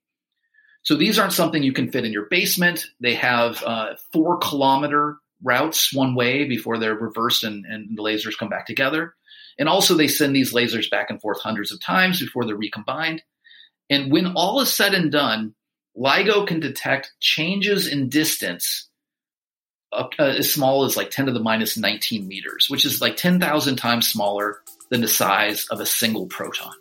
So 0.84 0.96
these 0.96 1.20
aren't 1.20 1.34
something 1.34 1.62
you 1.62 1.74
can 1.74 1.92
fit 1.92 2.06
in 2.06 2.12
your 2.12 2.28
basement. 2.30 2.86
They 3.00 3.14
have 3.16 3.64
uh, 3.64 3.96
four 4.12 4.38
kilometer 4.38 5.18
routes 5.44 5.94
one 5.94 6.16
way 6.16 6.46
before 6.46 6.78
they're 6.78 6.96
reversed 6.96 7.44
and, 7.44 7.66
and 7.66 7.98
the 7.98 8.02
lasers 8.02 8.38
come 8.38 8.50
back 8.50 8.66
together. 8.66 9.16
And 9.60 9.70
also, 9.70 9.96
they 9.96 10.08
send 10.08 10.36
these 10.36 10.54
lasers 10.54 10.90
back 10.90 11.10
and 11.10 11.22
forth 11.22 11.42
hundreds 11.42 11.72
of 11.72 11.82
times 11.82 12.20
before 12.20 12.46
they're 12.46 12.56
recombined. 12.56 13.22
And 13.90 14.12
when 14.12 14.34
all 14.36 14.62
is 14.62 14.74
said 14.74 14.94
and 14.94 15.12
done, 15.12 15.54
LIGO 15.96 16.48
can 16.48 16.62
detect 16.62 17.12
changes 17.20 17.88
in 17.88 18.10
distance 18.10 18.90
up, 19.92 20.14
uh, 20.18 20.24
as 20.24 20.52
small 20.52 20.86
as 20.86 20.96
like 20.96 21.12
10 21.12 21.26
to 21.26 21.32
the 21.34 21.40
minus 21.40 21.78
19 21.78 22.28
meters, 22.28 22.68
which 22.70 22.86
is 22.86 23.02
like 23.02 23.18
10,000 23.18 23.76
times 23.76 24.10
smaller 24.10 24.62
than 24.90 25.02
the 25.02 25.08
size 25.08 25.68
of 25.68 25.80
a 25.80 25.86
single 25.86 26.28
proton. 26.28 26.74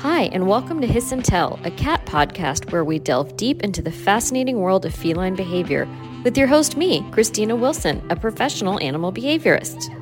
Hi, 0.00 0.30
and 0.32 0.46
welcome 0.46 0.80
to 0.80 0.86
Hiss 0.86 1.12
and 1.12 1.24
Tell, 1.24 1.60
a 1.64 1.70
cat 1.70 2.06
podcast 2.06 2.72
where 2.72 2.84
we 2.84 2.98
delve 2.98 3.36
deep 3.36 3.62
into 3.62 3.82
the 3.82 3.92
fascinating 3.92 4.58
world 4.58 4.86
of 4.86 4.94
feline 4.94 5.34
behavior 5.34 5.86
with 6.24 6.38
your 6.38 6.46
host, 6.46 6.76
me, 6.76 7.04
Christina 7.10 7.54
Wilson, 7.54 8.02
a 8.10 8.16
professional 8.16 8.80
animal 8.80 9.12
behaviorist. 9.12 9.94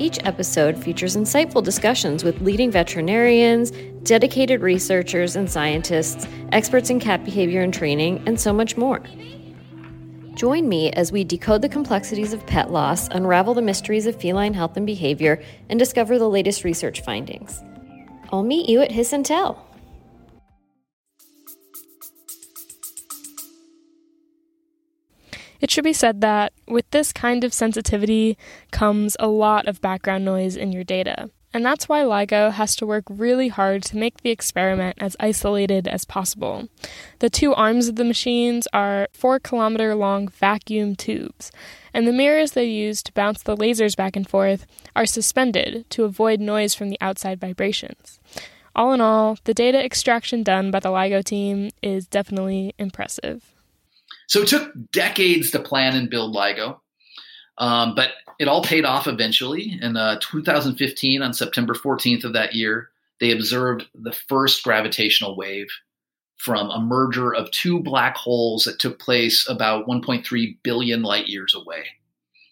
Each 0.00 0.18
episode 0.24 0.76
features 0.76 1.16
insightful 1.16 1.62
discussions 1.62 2.24
with 2.24 2.40
leading 2.40 2.70
veterinarians, 2.70 3.72
dedicated 4.02 4.60
researchers 4.60 5.36
and 5.36 5.50
scientists, 5.50 6.26
experts 6.52 6.90
in 6.90 7.00
cat 7.00 7.24
behavior 7.24 7.62
and 7.62 7.74
training, 7.74 8.22
and 8.26 8.40
so 8.40 8.52
much 8.52 8.76
more. 8.76 9.02
Join 10.38 10.68
me 10.68 10.92
as 10.92 11.10
we 11.10 11.24
decode 11.24 11.62
the 11.62 11.68
complexities 11.68 12.32
of 12.32 12.46
pet 12.46 12.70
loss, 12.70 13.08
unravel 13.08 13.54
the 13.54 13.60
mysteries 13.60 14.06
of 14.06 14.14
feline 14.20 14.54
health 14.54 14.76
and 14.76 14.86
behavior, 14.86 15.42
and 15.68 15.80
discover 15.80 16.16
the 16.16 16.28
latest 16.28 16.62
research 16.62 17.00
findings. 17.00 17.60
I'll 18.30 18.44
meet 18.44 18.68
you 18.68 18.80
at 18.80 18.92
Hiss 18.92 19.12
and 19.12 19.26
Tell. 19.26 19.66
It 25.60 25.72
should 25.72 25.82
be 25.82 25.92
said 25.92 26.20
that 26.20 26.52
with 26.68 26.88
this 26.90 27.12
kind 27.12 27.42
of 27.42 27.52
sensitivity 27.52 28.38
comes 28.70 29.16
a 29.18 29.26
lot 29.26 29.66
of 29.66 29.80
background 29.80 30.24
noise 30.24 30.54
in 30.54 30.70
your 30.70 30.84
data. 30.84 31.30
And 31.52 31.64
that's 31.64 31.88
why 31.88 32.02
LIGO 32.02 32.52
has 32.52 32.76
to 32.76 32.86
work 32.86 33.04
really 33.08 33.48
hard 33.48 33.82
to 33.84 33.96
make 33.96 34.20
the 34.20 34.30
experiment 34.30 34.98
as 35.00 35.16
isolated 35.18 35.88
as 35.88 36.04
possible. 36.04 36.68
The 37.20 37.30
two 37.30 37.54
arms 37.54 37.88
of 37.88 37.96
the 37.96 38.04
machines 38.04 38.68
are 38.72 39.08
4 39.12 39.40
kilometer 39.40 39.94
long 39.94 40.28
vacuum 40.28 40.94
tubes, 40.94 41.50
and 41.94 42.06
the 42.06 42.12
mirrors 42.12 42.52
they 42.52 42.66
use 42.66 43.02
to 43.04 43.12
bounce 43.12 43.42
the 43.42 43.56
lasers 43.56 43.96
back 43.96 44.14
and 44.14 44.28
forth 44.28 44.66
are 44.94 45.06
suspended 45.06 45.86
to 45.90 46.04
avoid 46.04 46.38
noise 46.38 46.74
from 46.74 46.90
the 46.90 46.98
outside 47.00 47.40
vibrations. 47.40 48.20
All 48.76 48.92
in 48.92 49.00
all, 49.00 49.38
the 49.44 49.54
data 49.54 49.82
extraction 49.82 50.42
done 50.42 50.70
by 50.70 50.80
the 50.80 50.90
LIGO 50.90 51.24
team 51.24 51.70
is 51.82 52.06
definitely 52.06 52.74
impressive. 52.78 53.54
So 54.28 54.42
it 54.42 54.48
took 54.48 54.70
decades 54.92 55.50
to 55.52 55.58
plan 55.58 55.96
and 55.96 56.10
build 56.10 56.34
LIGO. 56.34 56.78
Um, 57.56 57.94
but 57.94 58.10
it 58.38 58.48
all 58.48 58.62
paid 58.62 58.84
off 58.84 59.06
eventually. 59.06 59.78
In 59.80 59.96
uh, 59.96 60.18
2015, 60.20 61.22
on 61.22 61.34
September 61.34 61.74
14th 61.74 62.24
of 62.24 62.32
that 62.32 62.54
year, 62.54 62.90
they 63.20 63.32
observed 63.32 63.86
the 63.94 64.12
first 64.12 64.62
gravitational 64.62 65.36
wave 65.36 65.66
from 66.36 66.70
a 66.70 66.80
merger 66.80 67.34
of 67.34 67.50
two 67.50 67.80
black 67.80 68.16
holes 68.16 68.64
that 68.64 68.78
took 68.78 69.00
place 69.00 69.48
about 69.48 69.88
1.3 69.88 70.56
billion 70.62 71.02
light 71.02 71.26
years 71.26 71.54
away. 71.54 71.84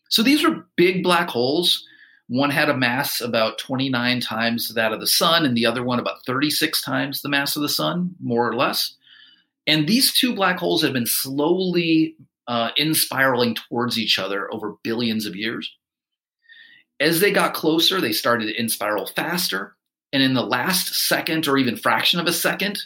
So 0.09 0.23
these 0.23 0.45
were 0.45 0.67
big 0.77 1.05
black 1.05 1.29
holes. 1.29 1.87
One 2.29 2.51
had 2.51 2.69
a 2.69 2.77
mass 2.77 3.21
about 3.21 3.59
29 3.59 4.21
times 4.21 4.75
that 4.75 4.93
of 4.93 4.99
the 4.99 5.07
sun, 5.07 5.45
and 5.45 5.57
the 5.57 5.67
other 5.67 5.85
one 5.85 6.01
about 6.01 6.25
36 6.27 6.83
times 6.83 7.23
the 7.23 7.29
mass 7.29 7.55
of 7.55 7.63
the 7.63 7.69
sun, 7.69 8.17
more 8.21 8.49
or 8.49 8.57
less. 8.57 8.97
And 9.69 9.87
these 9.87 10.13
two 10.13 10.35
black 10.35 10.59
holes 10.59 10.83
had 10.83 10.93
been 10.93 11.07
slowly 11.07 12.17
uh, 12.49 12.71
in 12.77 12.95
spiraling 12.95 13.55
towards 13.55 13.99
each 13.99 14.19
other 14.19 14.53
over 14.53 14.77
billions 14.83 15.27
of 15.27 15.37
years. 15.37 15.71
As 16.99 17.21
they 17.21 17.31
got 17.31 17.55
closer, 17.55 18.01
they 18.01 18.13
started 18.13 18.47
to 18.47 18.59
in 18.59 18.69
spiral 18.69 19.07
faster. 19.07 19.77
And 20.13 20.23
in 20.23 20.35
the 20.35 20.43
last 20.43 20.95
second 20.95 21.47
or 21.47 21.59
even 21.59 21.77
fraction 21.77 22.21
of 22.21 22.27
a 22.27 22.33
second, 22.33 22.79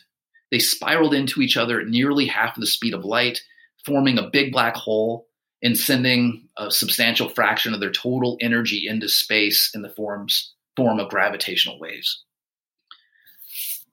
they 0.50 0.58
spiraled 0.58 1.14
into 1.14 1.40
each 1.40 1.56
other 1.56 1.80
at 1.80 1.86
nearly 1.86 2.26
half 2.26 2.56
the 2.56 2.66
speed 2.66 2.94
of 2.94 3.04
light, 3.04 3.40
forming 3.84 4.18
a 4.18 4.30
big 4.30 4.52
black 4.52 4.74
hole 4.74 5.28
and 5.62 5.78
sending 5.78 6.48
a 6.56 6.70
substantial 6.70 7.28
fraction 7.28 7.74
of 7.74 7.80
their 7.80 7.92
total 7.92 8.36
energy 8.40 8.86
into 8.88 9.08
space 9.08 9.70
in 9.74 9.82
the 9.82 9.90
forms, 9.90 10.54
form 10.76 10.98
of 10.98 11.10
gravitational 11.10 11.78
waves. 11.78 12.24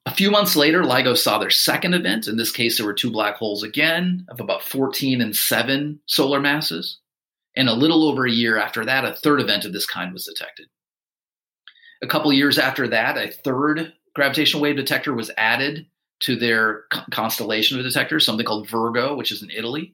A 0.08 0.16
few 0.16 0.32
months 0.32 0.56
later, 0.56 0.84
LIGO 0.84 1.18
saw 1.18 1.38
their 1.38 1.50
second 1.50 1.94
event. 1.94 2.28
In 2.28 2.38
this 2.38 2.50
case, 2.50 2.78
there 2.78 2.86
were 2.86 2.94
two 2.94 3.12
black 3.12 3.36
holes 3.36 3.62
again 3.62 4.26
of 4.30 4.40
about 4.40 4.64
14 4.64 5.20
and 5.20 5.36
7 5.36 6.00
solar 6.06 6.40
masses. 6.40 7.00
And 7.58 7.68
a 7.68 7.74
little 7.74 8.08
over 8.08 8.26
a 8.26 8.32
year 8.32 8.58
after 8.58 8.86
that, 8.86 9.04
a 9.04 9.18
third 9.18 9.42
event 9.42 9.66
of 9.66 9.74
this 9.74 9.86
kind 9.86 10.14
was 10.14 10.24
detected. 10.24 10.68
A 12.02 12.08
couple 12.08 12.32
years 12.32 12.58
after 12.58 12.88
that, 12.88 13.18
a 13.18 13.30
third 13.30 13.92
gravitational 14.16 14.62
wave 14.62 14.78
detector 14.78 15.14
was 15.14 15.30
added 15.36 15.86
to 16.22 16.38
their 16.38 16.84
constellation 17.12 17.78
of 17.78 17.84
detectors, 17.84 18.26
something 18.26 18.46
called 18.46 18.70
Virgo, 18.70 19.14
which 19.14 19.34
is 19.34 19.44
in 19.44 19.50
Italy. 19.50 19.94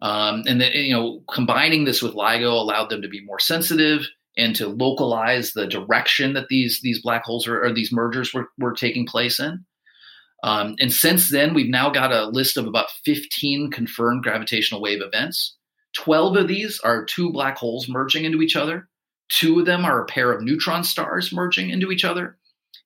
Um, 0.00 0.44
and 0.46 0.60
then, 0.60 0.70
you 0.74 0.94
know, 0.94 1.24
combining 1.28 1.84
this 1.84 2.00
with 2.00 2.14
LIGO 2.14 2.52
allowed 2.52 2.88
them 2.88 3.02
to 3.02 3.08
be 3.08 3.24
more 3.24 3.40
sensitive 3.40 4.06
and 4.36 4.56
to 4.56 4.68
localize 4.68 5.52
the 5.52 5.66
direction 5.66 6.34
that 6.34 6.48
these 6.48 6.80
these 6.82 7.00
black 7.02 7.24
holes 7.24 7.46
or, 7.46 7.64
or 7.64 7.72
these 7.72 7.92
mergers 7.92 8.32
were, 8.34 8.48
were 8.58 8.74
taking 8.74 9.06
place 9.06 9.38
in. 9.38 9.64
Um, 10.42 10.74
and 10.78 10.92
since 10.92 11.30
then, 11.30 11.54
we've 11.54 11.70
now 11.70 11.88
got 11.88 12.12
a 12.12 12.26
list 12.26 12.58
of 12.58 12.66
about 12.66 12.90
15 13.06 13.70
confirmed 13.70 14.22
gravitational 14.22 14.82
wave 14.82 15.00
events. 15.00 15.56
12 15.96 16.36
of 16.36 16.48
these 16.48 16.80
are 16.80 17.04
two 17.04 17.32
black 17.32 17.56
holes 17.56 17.88
merging 17.88 18.24
into 18.24 18.42
each 18.42 18.56
other. 18.56 18.88
Two 19.30 19.60
of 19.60 19.66
them 19.66 19.84
are 19.84 20.02
a 20.02 20.06
pair 20.06 20.32
of 20.32 20.42
neutron 20.42 20.84
stars 20.84 21.32
merging 21.32 21.70
into 21.70 21.90
each 21.90 22.04
other. 22.04 22.36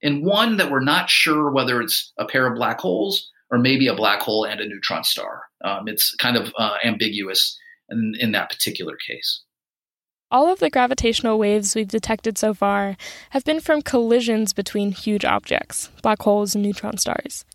And 0.02 0.24
one 0.24 0.58
that 0.58 0.70
we're 0.70 0.80
not 0.80 1.10
sure 1.10 1.50
whether 1.50 1.80
it's 1.80 2.12
a 2.16 2.26
pair 2.26 2.46
of 2.46 2.56
black 2.56 2.78
holes 2.78 3.28
or 3.50 3.58
maybe 3.58 3.88
a 3.88 3.94
black 3.94 4.20
hole 4.20 4.44
and 4.44 4.60
a 4.60 4.68
neutron 4.68 5.02
star. 5.02 5.42
Um, 5.64 5.88
it's 5.88 6.14
kind 6.16 6.36
of 6.36 6.52
uh, 6.56 6.76
ambiguous 6.84 7.58
in, 7.88 8.14
in 8.20 8.32
that 8.32 8.50
particular 8.50 8.96
case. 9.04 9.42
All 10.30 10.52
of 10.52 10.58
the 10.58 10.68
gravitational 10.68 11.38
waves 11.38 11.74
we've 11.74 11.88
detected 11.88 12.36
so 12.36 12.52
far 12.52 12.98
have 13.30 13.44
been 13.44 13.60
from 13.60 13.80
collisions 13.80 14.52
between 14.52 14.92
huge 14.92 15.24
objects, 15.24 15.88
black 16.02 16.20
holes 16.20 16.54
and 16.54 16.62
neutron 16.62 16.98
stars. 16.98 17.46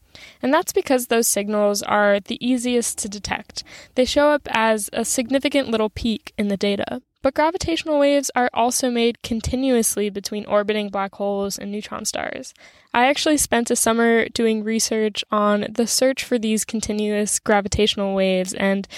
And 0.42 0.52
that's 0.52 0.74
because 0.74 1.08
those 1.08 1.28
signals 1.28 1.84
are 1.84 2.20
the 2.20 2.44
easiest 2.44 2.98
to 3.00 3.10
detect. 3.10 3.64
They 3.94 4.06
show 4.06 4.30
up 4.30 4.48
as 4.50 4.90
a 4.92 5.06
significant 5.06 5.70
little 5.70 5.92
peak 5.92 6.34
in 6.36 6.48
the 6.48 6.58
data. 6.58 7.04
But 7.24 7.36
gravitational 7.36 8.00
waves 8.00 8.30
are 8.36 8.50
also 8.54 8.92
made 8.92 9.24
continuously 9.24 10.10
between 10.10 10.46
orbiting 10.46 10.90
black 10.90 11.16
holes 11.16 11.58
and 11.58 11.72
neutron 11.72 12.04
stars. 12.04 12.54
I 12.94 13.06
actually 13.06 13.38
spent 13.38 13.72
a 13.72 13.78
summer 13.78 14.28
doing 14.28 14.62
research 14.62 15.24
on 15.32 15.66
the 15.70 15.88
search 15.88 16.26
for 16.26 16.38
these 16.38 16.66
continuous 16.66 17.40
gravitational 17.40 18.14
waves, 18.14 18.54
and 18.54 18.90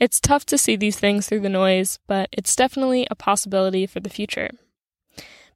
it's 0.00 0.18
tough 0.18 0.46
to 0.46 0.56
see 0.56 0.76
these 0.76 0.98
things 0.98 1.28
through 1.28 1.40
the 1.40 1.50
noise, 1.50 1.98
but 2.06 2.30
it's 2.32 2.56
definitely 2.56 3.06
a 3.10 3.14
possibility 3.14 3.86
for 3.86 4.00
the 4.00 4.08
future. 4.08 4.48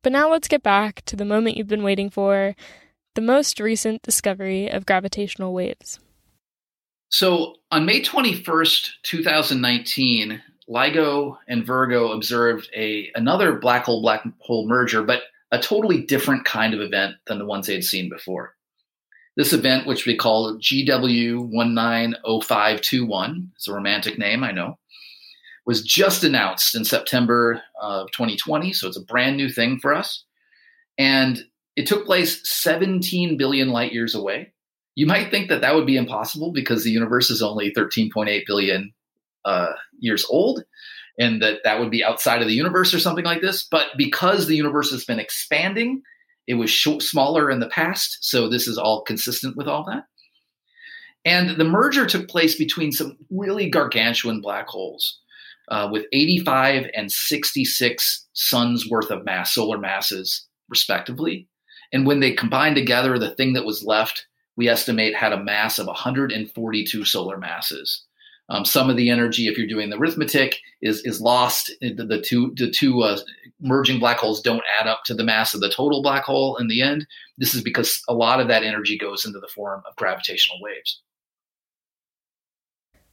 But 0.02 0.12
now 0.12 0.30
let's 0.30 0.48
get 0.48 0.62
back 0.62 1.02
to 1.06 1.16
the 1.16 1.24
moment 1.24 1.56
you've 1.56 1.66
been 1.66 1.82
waiting 1.82 2.10
for 2.10 2.54
the 3.14 3.22
most 3.22 3.58
recent 3.58 4.02
discovery 4.02 4.68
of 4.68 4.84
gravitational 4.84 5.54
waves. 5.54 5.98
So 7.08 7.54
on 7.72 7.86
May 7.86 8.02
21st, 8.02 8.90
2019, 9.02 10.42
LIGO 10.68 11.38
and 11.48 11.64
Virgo 11.64 12.12
observed 12.12 12.68
a 12.76 13.10
another 13.14 13.58
black 13.58 13.84
hole 13.84 14.02
black 14.02 14.22
hole 14.40 14.68
merger, 14.68 15.02
but 15.02 15.22
a 15.50 15.58
totally 15.58 16.02
different 16.02 16.44
kind 16.44 16.74
of 16.74 16.80
event 16.80 17.14
than 17.26 17.38
the 17.38 17.46
ones 17.46 17.66
they 17.66 17.72
had 17.74 17.84
seen 17.84 18.10
before. 18.10 18.54
This 19.36 19.52
event, 19.52 19.86
which 19.86 20.04
we 20.04 20.16
call 20.16 20.58
GW190521, 20.58 23.48
it's 23.54 23.68
a 23.68 23.72
romantic 23.72 24.18
name, 24.18 24.42
I 24.42 24.50
know, 24.52 24.78
was 25.64 25.82
just 25.82 26.24
announced 26.24 26.74
in 26.74 26.84
September 26.84 27.62
of 27.80 28.10
2020, 28.10 28.72
so 28.72 28.88
it's 28.88 28.98
a 28.98 29.04
brand 29.04 29.36
new 29.36 29.48
thing 29.48 29.78
for 29.78 29.94
us. 29.94 30.24
And 30.98 31.44
it 31.76 31.86
took 31.86 32.04
place 32.04 32.40
17 32.50 33.36
billion 33.36 33.68
light 33.68 33.92
years 33.92 34.14
away. 34.14 34.52
You 34.96 35.06
might 35.06 35.30
think 35.30 35.48
that 35.48 35.60
that 35.60 35.76
would 35.76 35.86
be 35.86 35.96
impossible 35.96 36.50
because 36.50 36.82
the 36.82 36.90
universe 36.90 37.30
is 37.30 37.40
only 37.40 37.70
13.8 37.70 38.44
billion 38.44 38.92
uh, 39.48 39.72
years 39.98 40.26
old 40.28 40.62
and 41.18 41.42
that 41.42 41.60
that 41.64 41.80
would 41.80 41.90
be 41.90 42.04
outside 42.04 42.42
of 42.42 42.48
the 42.48 42.54
universe 42.54 42.94
or 42.94 43.00
something 43.00 43.24
like 43.24 43.40
this. 43.40 43.66
But 43.68 43.86
because 43.96 44.46
the 44.46 44.56
universe 44.56 44.90
has 44.90 45.04
been 45.04 45.18
expanding, 45.18 46.02
it 46.46 46.54
was 46.54 46.72
smaller 46.72 47.50
in 47.50 47.60
the 47.60 47.68
past. 47.68 48.18
So 48.20 48.48
this 48.48 48.68
is 48.68 48.78
all 48.78 49.02
consistent 49.02 49.56
with 49.56 49.66
all 49.66 49.84
that. 49.84 50.04
And 51.24 51.58
the 51.58 51.64
merger 51.64 52.06
took 52.06 52.28
place 52.28 52.56
between 52.56 52.92
some 52.92 53.16
really 53.30 53.68
gargantuan 53.68 54.40
black 54.40 54.68
holes 54.68 55.18
uh, 55.68 55.88
with 55.90 56.06
85 56.12 56.86
and 56.94 57.10
66 57.10 58.26
suns 58.32 58.88
worth 58.88 59.10
of 59.10 59.24
mass, 59.24 59.54
solar 59.54 59.78
masses, 59.78 60.46
respectively. 60.68 61.48
And 61.92 62.06
when 62.06 62.20
they 62.20 62.32
combined 62.32 62.76
together, 62.76 63.18
the 63.18 63.34
thing 63.34 63.54
that 63.54 63.66
was 63.66 63.84
left, 63.84 64.26
we 64.56 64.68
estimate 64.68 65.14
had 65.14 65.32
a 65.32 65.42
mass 65.42 65.78
of 65.78 65.86
142 65.86 67.04
solar 67.04 67.38
masses. 67.38 68.04
Um, 68.50 68.64
some 68.64 68.88
of 68.88 68.96
the 68.96 69.10
energy, 69.10 69.46
if 69.46 69.58
you're 69.58 69.66
doing 69.66 69.90
the 69.90 69.98
arithmetic, 69.98 70.58
is 70.80 71.04
is 71.04 71.20
lost. 71.20 71.70
The, 71.80 72.06
the 72.08 72.20
two 72.20 72.54
the 72.56 72.70
two 72.70 73.02
uh, 73.02 73.18
merging 73.60 73.98
black 73.98 74.18
holes 74.18 74.40
don't 74.40 74.62
add 74.80 74.86
up 74.86 75.02
to 75.04 75.14
the 75.14 75.24
mass 75.24 75.54
of 75.54 75.60
the 75.60 75.70
total 75.70 76.02
black 76.02 76.24
hole 76.24 76.56
in 76.56 76.68
the 76.68 76.80
end. 76.80 77.06
This 77.36 77.54
is 77.54 77.62
because 77.62 78.02
a 78.08 78.14
lot 78.14 78.40
of 78.40 78.48
that 78.48 78.62
energy 78.62 78.96
goes 78.96 79.26
into 79.26 79.38
the 79.38 79.48
form 79.48 79.82
of 79.86 79.96
gravitational 79.96 80.58
waves. 80.62 81.02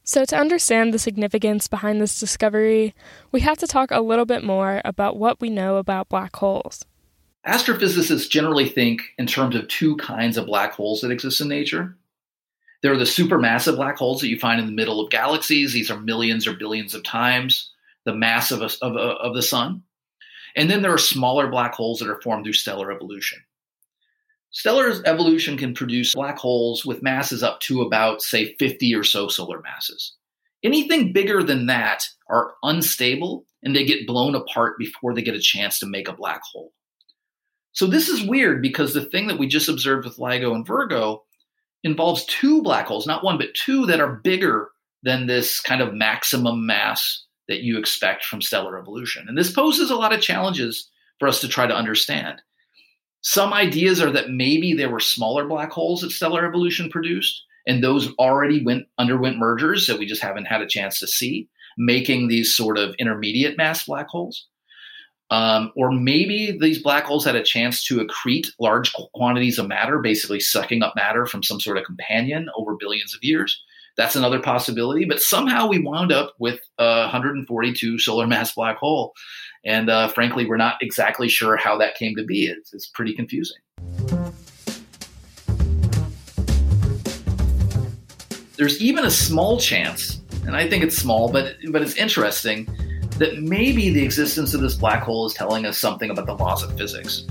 So, 0.04 0.24
to 0.24 0.36
understand 0.36 0.94
the 0.94 1.00
significance 1.00 1.66
behind 1.66 2.00
this 2.00 2.20
discovery, 2.20 2.94
we 3.32 3.40
have 3.40 3.58
to 3.58 3.66
talk 3.66 3.90
a 3.90 4.00
little 4.00 4.24
bit 4.24 4.44
more 4.44 4.80
about 4.84 5.16
what 5.16 5.40
we 5.40 5.50
know 5.50 5.76
about 5.76 6.08
black 6.08 6.36
holes. 6.36 6.84
Astrophysicists 7.46 8.30
generally 8.30 8.68
think 8.68 9.02
in 9.18 9.26
terms 9.26 9.54
of 9.56 9.68
two 9.68 9.96
kinds 9.96 10.36
of 10.36 10.46
black 10.46 10.72
holes 10.72 11.00
that 11.00 11.10
exist 11.10 11.40
in 11.40 11.48
nature. 11.48 11.96
There 12.82 12.92
are 12.92 12.98
the 12.98 13.04
supermassive 13.04 13.76
black 13.76 13.96
holes 13.96 14.20
that 14.20 14.28
you 14.28 14.38
find 14.38 14.60
in 14.60 14.66
the 14.66 14.72
middle 14.72 15.00
of 15.00 15.10
galaxies. 15.10 15.72
These 15.72 15.90
are 15.90 16.00
millions 16.00 16.46
or 16.46 16.54
billions 16.54 16.94
of 16.94 17.02
times 17.02 17.70
the 18.04 18.14
mass 18.14 18.50
of, 18.50 18.62
a, 18.62 18.70
of, 18.82 18.96
a, 18.96 19.16
of 19.18 19.34
the 19.34 19.42
sun. 19.42 19.82
And 20.54 20.70
then 20.70 20.80
there 20.80 20.94
are 20.94 20.98
smaller 20.98 21.48
black 21.48 21.74
holes 21.74 21.98
that 21.98 22.08
are 22.08 22.20
formed 22.22 22.44
through 22.44 22.54
stellar 22.54 22.92
evolution. 22.92 23.40
Stellar 24.52 25.02
evolution 25.04 25.58
can 25.58 25.74
produce 25.74 26.14
black 26.14 26.38
holes 26.38 26.86
with 26.86 27.02
masses 27.02 27.42
up 27.42 27.60
to 27.60 27.82
about, 27.82 28.22
say, 28.22 28.54
50 28.54 28.94
or 28.94 29.04
so 29.04 29.28
solar 29.28 29.60
masses. 29.60 30.14
Anything 30.62 31.12
bigger 31.12 31.42
than 31.42 31.66
that 31.66 32.08
are 32.30 32.54
unstable 32.62 33.44
and 33.62 33.76
they 33.76 33.84
get 33.84 34.06
blown 34.06 34.34
apart 34.34 34.78
before 34.78 35.12
they 35.12 35.20
get 35.20 35.34
a 35.34 35.40
chance 35.40 35.78
to 35.80 35.86
make 35.86 36.08
a 36.08 36.14
black 36.14 36.40
hole. 36.42 36.72
So 37.72 37.86
this 37.86 38.08
is 38.08 38.26
weird 38.26 38.62
because 38.62 38.94
the 38.94 39.04
thing 39.04 39.26
that 39.26 39.38
we 39.38 39.46
just 39.46 39.68
observed 39.68 40.06
with 40.06 40.16
LIGO 40.16 40.54
and 40.54 40.66
Virgo 40.66 41.24
involves 41.86 42.24
two 42.26 42.62
black 42.62 42.86
holes, 42.86 43.06
not 43.06 43.24
one, 43.24 43.38
but 43.38 43.54
two 43.54 43.86
that 43.86 44.00
are 44.00 44.16
bigger 44.16 44.68
than 45.04 45.26
this 45.26 45.60
kind 45.60 45.80
of 45.80 45.94
maximum 45.94 46.66
mass 46.66 47.24
that 47.48 47.62
you 47.62 47.78
expect 47.78 48.24
from 48.24 48.42
stellar 48.42 48.76
evolution. 48.78 49.26
And 49.28 49.38
this 49.38 49.52
poses 49.52 49.88
a 49.88 49.94
lot 49.94 50.12
of 50.12 50.20
challenges 50.20 50.90
for 51.20 51.28
us 51.28 51.40
to 51.40 51.48
try 51.48 51.66
to 51.66 51.74
understand. 51.74 52.42
Some 53.22 53.52
ideas 53.52 54.02
are 54.02 54.10
that 54.10 54.30
maybe 54.30 54.74
there 54.74 54.90
were 54.90 55.00
smaller 55.00 55.46
black 55.46 55.70
holes 55.70 56.00
that 56.00 56.10
stellar 56.10 56.44
evolution 56.44 56.90
produced, 56.90 57.40
and 57.66 57.82
those 57.82 58.12
already 58.18 58.64
went 58.64 58.86
underwent 58.98 59.38
mergers 59.38 59.86
that 59.86 59.98
we 59.98 60.06
just 60.06 60.22
haven't 60.22 60.46
had 60.46 60.62
a 60.62 60.66
chance 60.66 60.98
to 60.98 61.06
see, 61.06 61.48
making 61.78 62.26
these 62.26 62.56
sort 62.56 62.78
of 62.78 62.94
intermediate 62.98 63.56
mass 63.56 63.84
black 63.86 64.08
holes. 64.08 64.48
Um, 65.30 65.72
or 65.74 65.90
maybe 65.90 66.56
these 66.60 66.80
black 66.80 67.04
holes 67.04 67.24
had 67.24 67.34
a 67.34 67.42
chance 67.42 67.82
to 67.84 67.98
accrete 67.98 68.46
large 68.60 68.92
quantities 69.14 69.58
of 69.58 69.66
matter, 69.66 69.98
basically 69.98 70.38
sucking 70.38 70.82
up 70.82 70.94
matter 70.94 71.26
from 71.26 71.42
some 71.42 71.60
sort 71.60 71.78
of 71.78 71.84
companion 71.84 72.48
over 72.56 72.76
billions 72.78 73.14
of 73.14 73.22
years. 73.22 73.60
That's 73.96 74.14
another 74.14 74.40
possibility. 74.40 75.04
But 75.04 75.20
somehow 75.20 75.66
we 75.66 75.78
wound 75.78 76.12
up 76.12 76.34
with 76.38 76.60
a 76.78 77.00
142 77.00 77.98
solar 77.98 78.26
mass 78.26 78.54
black 78.54 78.76
hole. 78.76 79.14
And 79.64 79.90
uh, 79.90 80.08
frankly, 80.08 80.46
we're 80.46 80.58
not 80.58 80.76
exactly 80.80 81.28
sure 81.28 81.56
how 81.56 81.76
that 81.78 81.96
came 81.96 82.14
to 82.16 82.24
be. 82.24 82.46
It's, 82.46 82.72
it's 82.72 82.86
pretty 82.86 83.14
confusing. 83.14 83.58
There's 88.56 88.80
even 88.80 89.04
a 89.04 89.10
small 89.10 89.60
chance, 89.60 90.22
and 90.46 90.56
I 90.56 90.66
think 90.68 90.82
it's 90.82 90.96
small, 90.96 91.30
but 91.30 91.56
but 91.70 91.82
it's 91.82 91.94
interesting 91.96 92.66
that 93.18 93.42
maybe 93.42 93.90
the 93.90 94.02
existence 94.02 94.54
of 94.54 94.60
this 94.60 94.74
black 94.74 95.02
hole 95.02 95.26
is 95.26 95.34
telling 95.34 95.64
us 95.66 95.78
something 95.78 96.10
about 96.10 96.26
the 96.26 96.34
laws 96.34 96.62
of 96.62 96.76
physics. 96.76 97.26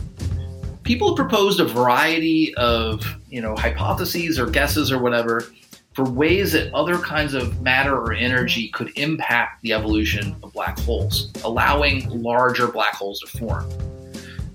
People 0.84 1.10
have 1.10 1.16
proposed 1.16 1.60
a 1.60 1.66
variety 1.66 2.54
of, 2.56 3.04
you 3.30 3.42
know, 3.42 3.56
hypotheses 3.56 4.40
or 4.40 4.48
guesses 4.48 4.92
or 4.92 5.00
whatever 5.00 5.46
for 5.94 6.04
ways 6.04 6.52
that 6.52 6.74
other 6.74 6.98
kinds 6.98 7.34
of 7.34 7.62
matter 7.62 7.96
or 7.96 8.14
energy 8.14 8.68
could 8.70 8.92
impact 8.98 9.62
the 9.62 9.74
evolution 9.74 10.36
of 10.44 10.52
black 10.52 10.78
holes, 10.80 11.32
allowing 11.44 12.22
larger 12.22 12.68
black 12.68 12.94
holes 12.94 13.20
to 13.22 13.38
form. 13.38 13.66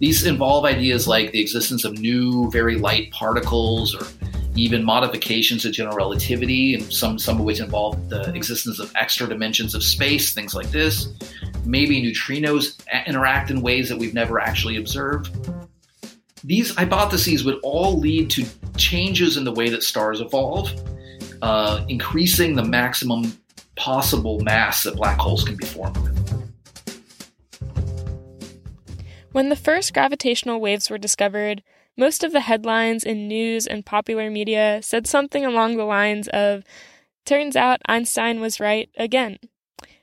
These 0.00 0.26
involve 0.26 0.64
ideas 0.64 1.08
like 1.08 1.32
the 1.32 1.40
existence 1.40 1.84
of 1.84 1.98
new, 1.98 2.50
very 2.50 2.76
light 2.76 3.10
particles 3.10 3.94
or 3.94 4.06
even 4.56 4.84
modifications 4.84 5.64
of 5.64 5.72
general 5.72 5.96
relativity, 5.96 6.74
and 6.74 6.92
some, 6.92 7.18
some 7.18 7.38
of 7.38 7.44
which 7.44 7.60
involve 7.60 8.08
the 8.08 8.32
existence 8.34 8.78
of 8.78 8.92
extra 8.96 9.28
dimensions 9.28 9.74
of 9.74 9.82
space, 9.82 10.34
things 10.34 10.54
like 10.54 10.70
this. 10.70 11.08
Maybe 11.64 12.02
neutrinos 12.02 12.80
interact 13.06 13.50
in 13.50 13.62
ways 13.62 13.88
that 13.88 13.98
we've 13.98 14.14
never 14.14 14.40
actually 14.40 14.76
observed. 14.76 15.30
These 16.42 16.74
hypotheses 16.74 17.44
would 17.44 17.60
all 17.62 17.98
lead 17.98 18.30
to 18.30 18.46
changes 18.76 19.36
in 19.36 19.44
the 19.44 19.52
way 19.52 19.68
that 19.68 19.82
stars 19.82 20.20
evolve, 20.20 20.72
uh, 21.42 21.84
increasing 21.88 22.56
the 22.56 22.64
maximum 22.64 23.36
possible 23.76 24.40
mass 24.40 24.82
that 24.82 24.96
black 24.96 25.18
holes 25.18 25.44
can 25.44 25.56
be 25.56 25.66
formed 25.66 25.96
with. 25.98 26.16
When 29.32 29.48
the 29.48 29.56
first 29.56 29.94
gravitational 29.94 30.60
waves 30.60 30.90
were 30.90 30.98
discovered, 30.98 31.62
most 32.00 32.24
of 32.24 32.32
the 32.32 32.40
headlines 32.40 33.04
in 33.04 33.28
news 33.28 33.66
and 33.66 33.84
popular 33.84 34.30
media 34.30 34.80
said 34.82 35.06
something 35.06 35.44
along 35.44 35.76
the 35.76 35.84
lines 35.84 36.28
of, 36.28 36.64
Turns 37.26 37.54
out 37.54 37.82
Einstein 37.86 38.40
was 38.40 38.58
right 38.58 38.88
again. 38.96 39.38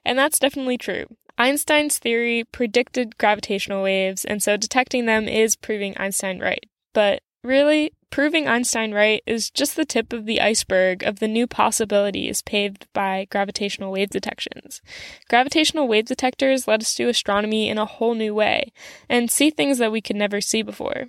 And 0.06 0.18
that's 0.18 0.38
definitely 0.38 0.78
true. 0.78 1.08
Einstein's 1.40 1.98
theory 1.98 2.44
predicted 2.52 3.18
gravitational 3.18 3.82
waves, 3.82 4.24
and 4.24 4.44
so 4.44 4.58
detecting 4.58 5.08
them 5.08 5.28
is 5.28 5.56
proving 5.56 5.98
Einstein 5.98 6.40
right. 6.40 6.66
But 6.94 7.24
really, 7.44 7.94
proving 8.12 8.48
Einstein 8.48 8.94
right 8.94 9.24
is 9.26 9.50
just 9.50 9.76
the 9.76 9.84
tip 9.84 10.14
of 10.14 10.26
the 10.26 10.40
iceberg 10.40 11.02
of 11.02 11.18
the 11.18 11.28
new 11.28 11.48
possibilities 11.48 12.44
paved 12.44 12.88
by 12.94 13.26
gravitational 13.32 13.92
wave 13.92 14.12
detections. 14.12 14.82
Gravitational 15.30 15.88
wave 15.88 16.06
detectors 16.06 16.68
let 16.68 16.82
us 16.82 16.94
do 16.94 17.10
astronomy 17.10 17.70
in 17.70 17.80
a 17.80 17.86
whole 17.86 18.14
new 18.14 18.36
way 18.36 18.72
and 19.10 19.32
see 19.32 19.50
things 19.50 19.80
that 19.80 19.92
we 19.92 20.02
could 20.02 20.16
never 20.16 20.42
see 20.42 20.62
before 20.62 21.08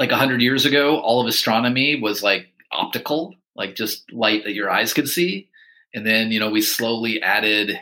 like 0.00 0.10
100 0.10 0.40
years 0.40 0.64
ago, 0.64 0.98
all 0.98 1.20
of 1.20 1.26
astronomy 1.26 2.00
was 2.00 2.22
like 2.22 2.46
optical, 2.72 3.34
like 3.54 3.76
just 3.76 4.10
light 4.10 4.44
that 4.44 4.54
your 4.54 4.70
eyes 4.70 4.94
could 4.94 5.06
see. 5.06 5.50
And 5.92 6.06
then, 6.06 6.32
you 6.32 6.40
know, 6.40 6.48
we 6.48 6.62
slowly 6.62 7.20
added 7.20 7.78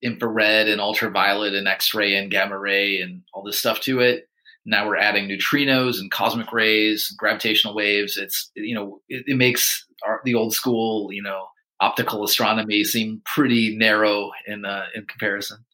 infrared 0.00 0.66
and 0.66 0.80
ultraviolet 0.80 1.52
and 1.52 1.68
X-ray 1.68 2.14
and 2.14 2.30
gamma 2.30 2.58
ray 2.58 3.02
and 3.02 3.22
all 3.34 3.42
this 3.42 3.58
stuff 3.58 3.80
to 3.82 4.00
it. 4.00 4.30
Now 4.64 4.86
we're 4.86 4.96
adding 4.96 5.28
neutrinos 5.28 6.00
and 6.00 6.10
cosmic 6.10 6.52
rays, 6.54 7.14
gravitational 7.18 7.74
waves. 7.74 8.16
It's 8.16 8.50
you 8.54 8.74
know 8.74 9.00
it, 9.08 9.24
it 9.26 9.36
makes 9.36 9.86
our, 10.06 10.20
the 10.24 10.34
old 10.34 10.52
school 10.52 11.10
you 11.10 11.22
know 11.22 11.46
optical 11.80 12.22
astronomy 12.22 12.84
seem 12.84 13.22
pretty 13.24 13.76
narrow 13.76 14.30
in 14.46 14.66
uh, 14.66 14.86
in 14.94 15.06
comparison 15.06 15.64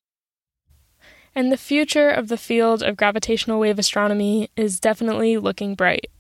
and 1.34 1.50
the 1.50 1.56
future 1.56 2.08
of 2.10 2.28
the 2.28 2.36
field 2.36 2.82
of 2.82 2.96
gravitational 2.96 3.58
wave 3.60 3.78
astronomy 3.78 4.50
is 4.56 4.80
definitely 4.80 5.36
looking 5.36 5.74
bright. 5.74 6.10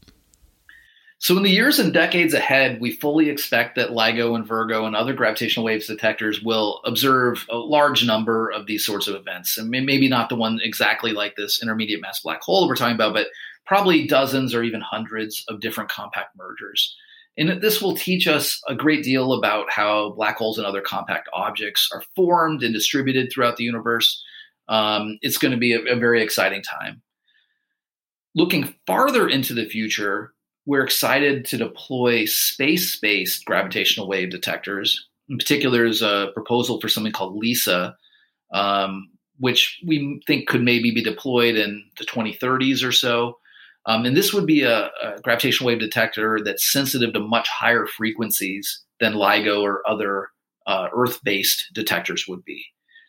So, 1.18 1.36
in 1.36 1.42
the 1.42 1.50
years 1.50 1.78
and 1.78 1.94
decades 1.94 2.34
ahead, 2.34 2.80
we 2.80 2.92
fully 2.92 3.30
expect 3.30 3.76
that 3.76 3.90
LIGO 3.90 4.34
and 4.34 4.46
Virgo 4.46 4.84
and 4.84 4.94
other 4.94 5.14
gravitational 5.14 5.64
waves 5.64 5.86
detectors 5.86 6.42
will 6.42 6.80
observe 6.84 7.46
a 7.50 7.56
large 7.56 8.04
number 8.04 8.50
of 8.50 8.66
these 8.66 8.84
sorts 8.84 9.08
of 9.08 9.14
events. 9.14 9.56
And 9.56 9.70
maybe 9.70 10.08
not 10.08 10.28
the 10.28 10.36
one 10.36 10.60
exactly 10.62 11.12
like 11.12 11.36
this 11.36 11.62
intermediate 11.62 12.02
mass 12.02 12.20
black 12.20 12.42
hole 12.42 12.68
we're 12.68 12.76
talking 12.76 12.94
about, 12.94 13.14
but 13.14 13.28
probably 13.64 14.06
dozens 14.06 14.54
or 14.54 14.62
even 14.62 14.82
hundreds 14.82 15.44
of 15.48 15.60
different 15.60 15.88
compact 15.88 16.36
mergers. 16.36 16.94
And 17.38 17.62
this 17.62 17.80
will 17.80 17.96
teach 17.96 18.28
us 18.28 18.60
a 18.68 18.74
great 18.74 19.02
deal 19.02 19.32
about 19.32 19.70
how 19.70 20.10
black 20.10 20.36
holes 20.36 20.58
and 20.58 20.66
other 20.66 20.82
compact 20.82 21.28
objects 21.32 21.88
are 21.92 22.02
formed 22.14 22.62
and 22.62 22.74
distributed 22.74 23.30
throughout 23.32 23.56
the 23.56 23.64
universe 23.64 24.22
um, 24.68 25.18
it's 25.22 25.38
going 25.38 25.52
to 25.52 25.58
be 25.58 25.72
a, 25.72 25.80
a 25.80 25.96
very 25.96 26.22
exciting 26.22 26.62
time. 26.62 27.02
Looking 28.34 28.74
farther 28.86 29.28
into 29.28 29.54
the 29.54 29.68
future, 29.68 30.32
we're 30.66 30.84
excited 30.84 31.44
to 31.46 31.56
deploy 31.56 32.24
space 32.24 32.98
based 32.98 33.44
gravitational 33.44 34.08
wave 34.08 34.30
detectors. 34.30 35.08
In 35.28 35.38
particular, 35.38 35.78
there's 35.78 36.02
a 36.02 36.30
proposal 36.34 36.80
for 36.80 36.88
something 36.88 37.12
called 37.12 37.36
LISA, 37.36 37.96
um, 38.52 39.10
which 39.38 39.80
we 39.86 40.22
think 40.26 40.48
could 40.48 40.62
maybe 40.62 40.90
be 40.90 41.02
deployed 41.02 41.56
in 41.56 41.84
the 41.98 42.04
2030s 42.04 42.86
or 42.86 42.92
so. 42.92 43.38
Um, 43.86 44.06
and 44.06 44.16
this 44.16 44.32
would 44.32 44.46
be 44.46 44.62
a, 44.62 44.90
a, 45.02 45.20
gravitational 45.22 45.68
wave 45.68 45.78
detector 45.78 46.40
that's 46.42 46.72
sensitive 46.72 47.12
to 47.12 47.20
much 47.20 47.48
higher 47.48 47.86
frequencies 47.86 48.82
than 48.98 49.12
LIGO 49.12 49.60
or 49.60 49.86
other 49.86 50.30
uh, 50.66 50.88
Earth 50.96 51.20
based 51.22 51.70
detectors 51.74 52.26
would 52.26 52.44
be. 52.44 52.64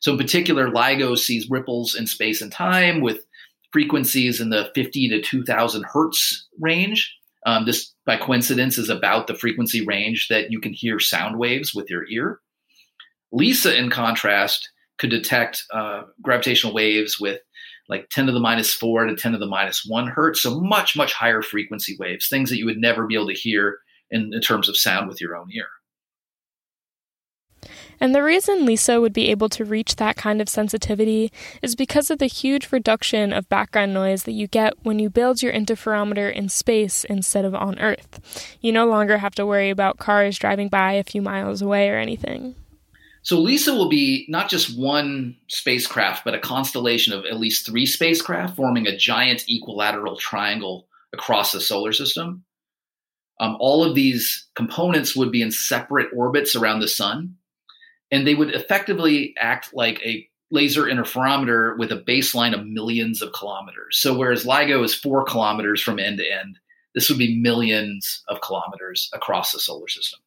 So, 0.05 0.11
in 0.11 0.19
particular, 0.19 0.69
LIGO 0.69 1.17
sees 1.17 1.49
ripples 1.49 1.95
in 1.95 2.05
space 2.05 2.39
and 2.39 2.51
time 2.51 3.01
with 3.01 3.25
frequencies 3.71 4.39
in 4.39 4.51
the 4.51 4.69
50 4.75 5.09
to 5.09 5.19
2000 5.19 5.83
hertz 5.91 6.47
range. 6.59 7.11
Um, 7.47 7.65
this, 7.65 7.91
by 8.05 8.15
coincidence, 8.17 8.77
is 8.77 8.87
about 8.87 9.25
the 9.25 9.33
frequency 9.33 9.83
range 9.83 10.27
that 10.27 10.51
you 10.51 10.61
can 10.61 10.73
hear 10.73 10.99
sound 10.99 11.39
waves 11.39 11.73
with 11.73 11.89
your 11.89 12.07
ear. 12.07 12.39
LISA, 13.31 13.75
in 13.75 13.89
contrast, 13.89 14.69
could 14.99 15.09
detect 15.09 15.63
uh, 15.73 16.03
gravitational 16.21 16.75
waves 16.75 17.19
with 17.19 17.41
like 17.89 18.07
10 18.11 18.27
to 18.27 18.31
the 18.31 18.39
minus 18.39 18.75
4 18.75 19.07
to 19.07 19.15
10 19.15 19.31
to 19.31 19.39
the 19.39 19.47
minus 19.47 19.87
1 19.87 20.05
hertz. 20.05 20.43
So, 20.43 20.59
much, 20.61 20.95
much 20.95 21.13
higher 21.13 21.41
frequency 21.41 21.97
waves, 21.99 22.27
things 22.27 22.51
that 22.51 22.59
you 22.59 22.67
would 22.67 22.77
never 22.77 23.07
be 23.07 23.15
able 23.15 23.29
to 23.29 23.33
hear 23.33 23.79
in, 24.11 24.31
in 24.35 24.41
terms 24.41 24.69
of 24.69 24.77
sound 24.77 25.07
with 25.07 25.19
your 25.19 25.35
own 25.35 25.47
ear. 25.51 25.65
And 27.99 28.13
the 28.13 28.23
reason 28.23 28.65
LISA 28.65 28.99
would 28.99 29.13
be 29.13 29.29
able 29.29 29.49
to 29.49 29.65
reach 29.65 29.95
that 29.95 30.17
kind 30.17 30.41
of 30.41 30.49
sensitivity 30.49 31.31
is 31.61 31.75
because 31.75 32.11
of 32.11 32.19
the 32.19 32.27
huge 32.27 32.71
reduction 32.71 33.31
of 33.31 33.49
background 33.49 33.93
noise 33.93 34.23
that 34.23 34.33
you 34.33 34.47
get 34.47 34.73
when 34.83 34.99
you 34.99 35.09
build 35.09 35.41
your 35.41 35.53
interferometer 35.53 36.31
in 36.31 36.49
space 36.49 37.03
instead 37.05 37.45
of 37.45 37.55
on 37.55 37.79
Earth. 37.79 38.19
You 38.61 38.71
no 38.71 38.85
longer 38.85 39.17
have 39.17 39.35
to 39.35 39.45
worry 39.45 39.69
about 39.69 39.97
cars 39.97 40.37
driving 40.37 40.69
by 40.69 40.93
a 40.93 41.03
few 41.03 41.21
miles 41.21 41.61
away 41.61 41.89
or 41.89 41.97
anything. 41.97 42.55
So 43.21 43.39
LISA 43.39 43.73
will 43.73 43.89
be 43.89 44.27
not 44.29 44.49
just 44.49 44.77
one 44.77 45.35
spacecraft, 45.47 46.23
but 46.23 46.35
a 46.35 46.39
constellation 46.39 47.11
of 47.11 47.25
at 47.25 47.39
least 47.39 47.65
three 47.65 47.87
spacecraft 47.87 48.55
forming 48.55 48.85
a 48.85 48.95
giant 48.95 49.49
equilateral 49.49 50.15
triangle 50.15 50.87
across 51.11 51.51
the 51.51 51.59
solar 51.59 51.91
system. 51.91 52.43
Um, 53.39 53.57
all 53.59 53.83
of 53.83 53.95
these 53.95 54.47
components 54.55 55.15
would 55.15 55.31
be 55.31 55.41
in 55.41 55.51
separate 55.51 56.09
orbits 56.15 56.55
around 56.55 56.81
the 56.81 56.87
sun 56.87 57.35
and 58.11 58.25
they 58.25 58.35
would 58.35 58.53
effectively 58.53 59.33
act 59.37 59.73
like 59.73 59.99
a 60.05 60.27
laser 60.51 60.83
interferometer 60.83 61.77
with 61.77 61.91
a 61.91 62.03
baseline 62.07 62.53
of 62.53 62.65
millions 62.65 63.21
of 63.21 63.33
kilometers. 63.33 63.97
So 63.97 64.17
whereas 64.17 64.45
LIGO 64.45 64.83
is 64.83 64.93
four 64.93 65.23
kilometers 65.23 65.81
from 65.81 65.99
end 65.99 66.19
to 66.19 66.31
end, 66.31 66.59
this 66.93 67.09
would 67.09 67.17
be 67.17 67.39
millions 67.39 68.23
of 68.27 68.41
kilometers 68.41 69.09
across 69.13 69.51
the 69.51 69.59
solar 69.59 69.87
system. 69.87 70.19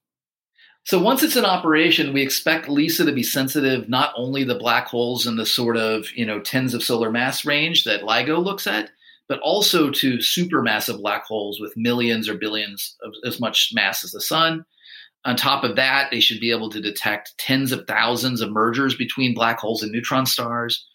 So 0.84 0.98
once 0.98 1.22
it's 1.22 1.36
in 1.36 1.44
operation, 1.44 2.12
we 2.14 2.22
expect 2.22 2.68
LISA 2.68 3.04
to 3.04 3.12
be 3.12 3.22
sensitive 3.22 3.88
not 3.88 4.12
only 4.16 4.44
the 4.44 4.58
black 4.58 4.86
holes 4.86 5.26
in 5.26 5.36
the 5.36 5.46
sort 5.46 5.76
of 5.76 6.10
you 6.14 6.24
know 6.24 6.40
tens 6.40 6.72
of 6.72 6.82
solar 6.82 7.10
mass 7.10 7.44
range 7.44 7.84
that 7.84 8.02
LIGO 8.02 8.42
looks 8.42 8.66
at, 8.66 8.90
but 9.28 9.38
also 9.40 9.90
to 9.90 10.16
supermassive 10.16 10.98
black 10.98 11.24
holes 11.24 11.60
with 11.60 11.76
millions 11.76 12.28
or 12.28 12.38
billions 12.38 12.96
of 13.02 13.12
as 13.26 13.38
much 13.38 13.70
mass 13.74 14.02
as 14.02 14.12
the 14.12 14.20
sun, 14.20 14.64
on 15.24 15.36
top 15.36 15.64
of 15.64 15.76
that, 15.76 16.10
they 16.10 16.20
should 16.20 16.40
be 16.40 16.50
able 16.50 16.70
to 16.70 16.80
detect 16.80 17.36
tens 17.38 17.72
of 17.72 17.86
thousands 17.86 18.40
of 18.40 18.50
mergers 18.50 18.94
between 18.94 19.34
black 19.34 19.58
holes 19.58 19.82
and 19.82 19.92
neutron 19.92 20.26
stars. 20.26 20.86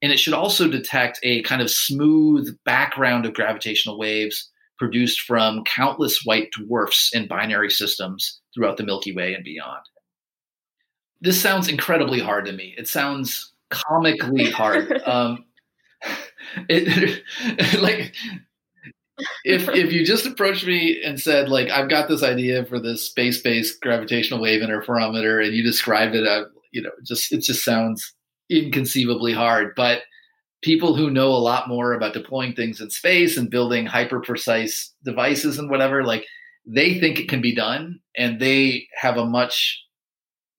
And 0.00 0.12
it 0.12 0.18
should 0.18 0.34
also 0.34 0.68
detect 0.68 1.20
a 1.22 1.42
kind 1.42 1.62
of 1.62 1.70
smooth 1.70 2.56
background 2.64 3.26
of 3.26 3.34
gravitational 3.34 3.98
waves 3.98 4.50
produced 4.78 5.20
from 5.20 5.62
countless 5.64 6.24
white 6.24 6.50
dwarfs 6.52 7.10
in 7.12 7.28
binary 7.28 7.70
systems 7.70 8.40
throughout 8.54 8.76
the 8.76 8.84
Milky 8.84 9.14
Way 9.14 9.34
and 9.34 9.44
beyond. 9.44 9.82
This 11.20 11.40
sounds 11.40 11.68
incredibly 11.68 12.18
hard 12.18 12.46
to 12.46 12.52
me. 12.52 12.74
It 12.76 12.88
sounds 12.88 13.52
comically 13.70 14.50
hard. 14.50 15.02
Um, 15.06 15.44
it, 16.68 17.22
like 17.80 18.14
if 19.44 19.68
if 19.74 19.92
you 19.92 20.04
just 20.04 20.26
approached 20.26 20.66
me 20.66 21.00
and 21.04 21.20
said 21.20 21.48
like 21.48 21.70
I've 21.70 21.90
got 21.90 22.08
this 22.08 22.22
idea 22.22 22.64
for 22.64 22.80
this 22.80 23.06
space-based 23.06 23.80
gravitational 23.80 24.40
wave 24.40 24.62
interferometer, 24.62 25.44
and 25.44 25.54
you 25.54 25.62
described 25.62 26.14
it, 26.14 26.26
uh, 26.26 26.44
you 26.72 26.82
know, 26.82 26.90
just 27.04 27.32
it 27.32 27.42
just 27.42 27.64
sounds 27.64 28.14
inconceivably 28.50 29.32
hard. 29.32 29.72
But 29.76 30.02
people 30.62 30.94
who 30.94 31.10
know 31.10 31.28
a 31.28 31.36
lot 31.36 31.68
more 31.68 31.92
about 31.92 32.14
deploying 32.14 32.54
things 32.54 32.80
in 32.80 32.90
space 32.90 33.36
and 33.36 33.50
building 33.50 33.86
hyper 33.86 34.20
precise 34.20 34.92
devices 35.04 35.58
and 35.58 35.68
whatever, 35.68 36.04
like 36.04 36.24
they 36.64 37.00
think 37.00 37.18
it 37.18 37.28
can 37.28 37.40
be 37.40 37.54
done, 37.54 38.00
and 38.16 38.40
they 38.40 38.86
have 38.96 39.16
a 39.16 39.26
much 39.26 39.78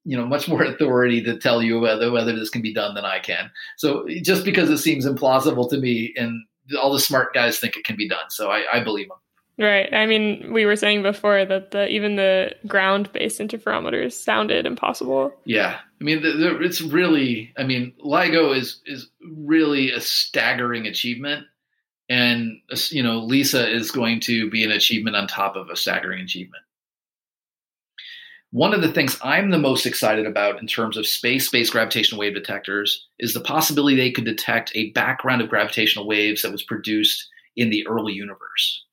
you 0.05 0.17
know 0.17 0.25
much 0.25 0.47
more 0.49 0.63
authority 0.63 1.23
to 1.23 1.37
tell 1.37 1.61
you 1.61 1.79
whether 1.79 2.11
whether 2.11 2.35
this 2.35 2.49
can 2.49 2.61
be 2.61 2.73
done 2.73 2.95
than 2.95 3.05
I 3.05 3.19
can. 3.19 3.49
So 3.77 4.05
just 4.21 4.45
because 4.45 4.69
it 4.69 4.77
seems 4.77 5.05
implausible 5.05 5.69
to 5.69 5.77
me, 5.77 6.13
and 6.15 6.43
all 6.79 6.93
the 6.93 6.99
smart 6.99 7.33
guys 7.33 7.59
think 7.59 7.77
it 7.77 7.83
can 7.83 7.95
be 7.95 8.07
done, 8.07 8.29
so 8.29 8.49
I, 8.49 8.63
I 8.73 8.83
believe 8.83 9.07
them. 9.07 9.17
Right. 9.57 9.93
I 9.93 10.07
mean, 10.07 10.51
we 10.51 10.65
were 10.65 10.75
saying 10.75 11.03
before 11.03 11.45
that 11.45 11.71
the 11.71 11.87
even 11.87 12.15
the 12.15 12.55
ground-based 12.65 13.39
interferometers 13.39 14.13
sounded 14.13 14.65
impossible. 14.65 15.31
Yeah. 15.45 15.77
I 16.01 16.03
mean, 16.03 16.23
the, 16.23 16.31
the, 16.31 16.59
it's 16.59 16.81
really. 16.81 17.53
I 17.57 17.63
mean, 17.63 17.93
LIGO 18.03 18.55
is 18.55 18.81
is 18.85 19.09
really 19.37 19.91
a 19.91 20.01
staggering 20.01 20.87
achievement, 20.87 21.45
and 22.09 22.59
you 22.89 23.03
know, 23.03 23.19
LISA 23.19 23.71
is 23.71 23.91
going 23.91 24.19
to 24.21 24.49
be 24.49 24.63
an 24.63 24.71
achievement 24.71 25.15
on 25.15 25.27
top 25.27 25.55
of 25.55 25.69
a 25.69 25.75
staggering 25.75 26.21
achievement. 26.21 26.63
One 28.53 28.75
of 28.75 28.83
the 28.83 28.91
things 28.91 29.17
I'm 29.23 29.49
the 29.49 29.57
most 29.57 29.87
excited 29.87 30.27
about 30.27 30.61
in 30.61 30.67
terms 30.67 30.95
of 30.95 31.07
space-based 31.07 31.71
gravitational 31.71 32.19
wave 32.19 32.35
detectors 32.35 33.07
is 33.17 33.33
the 33.33 33.41
possibility 33.41 33.95
they 33.95 34.11
could 34.11 34.25
detect 34.25 34.71
a 34.75 34.91
background 34.91 35.41
of 35.41 35.49
gravitational 35.49 36.05
waves 36.05 36.43
that 36.43 36.51
was 36.51 36.61
produced 36.61 37.27
in 37.57 37.71
the 37.71 37.83
early 37.87 38.13
universe. 38.13 38.85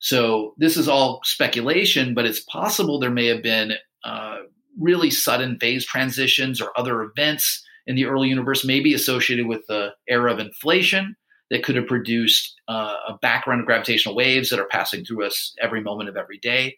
So 0.00 0.54
this 0.58 0.76
is 0.76 0.88
all 0.88 1.20
speculation, 1.22 2.14
but 2.14 2.24
it's 2.24 2.40
possible 2.40 2.98
there 2.98 3.12
may 3.12 3.26
have 3.26 3.44
been 3.44 3.74
uh, 4.02 4.38
really 4.76 5.12
sudden 5.12 5.56
phase 5.60 5.86
transitions 5.86 6.60
or 6.60 6.76
other 6.76 7.00
events 7.02 7.64
in 7.86 7.94
the 7.94 8.06
early 8.06 8.26
universe, 8.26 8.64
maybe 8.64 8.92
associated 8.92 9.46
with 9.46 9.64
the 9.68 9.90
era 10.08 10.32
of 10.32 10.40
inflation, 10.40 11.14
that 11.50 11.62
could 11.62 11.76
have 11.76 11.86
produced 11.86 12.60
uh, 12.66 12.96
a 13.06 13.16
background 13.22 13.60
of 13.60 13.66
gravitational 13.66 14.16
waves 14.16 14.50
that 14.50 14.58
are 14.58 14.66
passing 14.66 15.04
through 15.04 15.24
us 15.24 15.54
every 15.62 15.80
moment 15.80 16.08
of 16.08 16.16
every 16.16 16.38
day. 16.38 16.76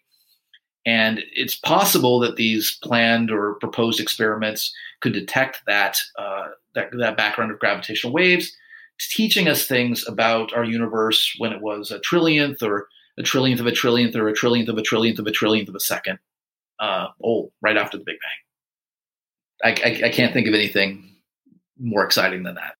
And 0.85 1.21
it's 1.33 1.55
possible 1.55 2.19
that 2.19 2.35
these 2.35 2.77
planned 2.81 3.31
or 3.31 3.55
proposed 3.55 3.99
experiments 3.99 4.73
could 5.01 5.13
detect 5.13 5.61
that, 5.67 5.97
uh, 6.17 6.47
that, 6.75 6.89
that 6.97 7.17
background 7.17 7.51
of 7.51 7.59
gravitational 7.59 8.13
waves, 8.13 8.55
teaching 8.99 9.47
us 9.47 9.67
things 9.67 10.07
about 10.07 10.53
our 10.53 10.63
universe 10.63 11.35
when 11.37 11.51
it 11.51 11.61
was 11.61 11.91
a 11.91 11.99
trillionth 11.99 12.61
or 12.61 12.87
a 13.17 13.23
trillionth 13.23 13.59
of 13.59 13.67
a 13.67 13.71
trillionth 13.71 14.15
or 14.15 14.29
a 14.29 14.33
trillionth 14.33 14.69
of 14.69 14.77
a 14.77 14.81
trillionth 14.81 15.19
of 15.19 15.27
a 15.27 15.31
trillionth 15.31 15.69
of 15.69 15.75
a 15.75 15.79
second 15.79 16.19
uh, 16.79 17.07
old, 17.21 17.51
right 17.61 17.77
after 17.77 17.97
the 17.97 18.03
Big 18.03 18.17
Bang. 19.61 19.75
I, 19.83 19.89
I, 19.89 20.07
I 20.07 20.09
can't 20.09 20.33
think 20.33 20.47
of 20.47 20.53
anything 20.53 21.17
more 21.77 22.05
exciting 22.05 22.43
than 22.43 22.55
that. 22.55 22.75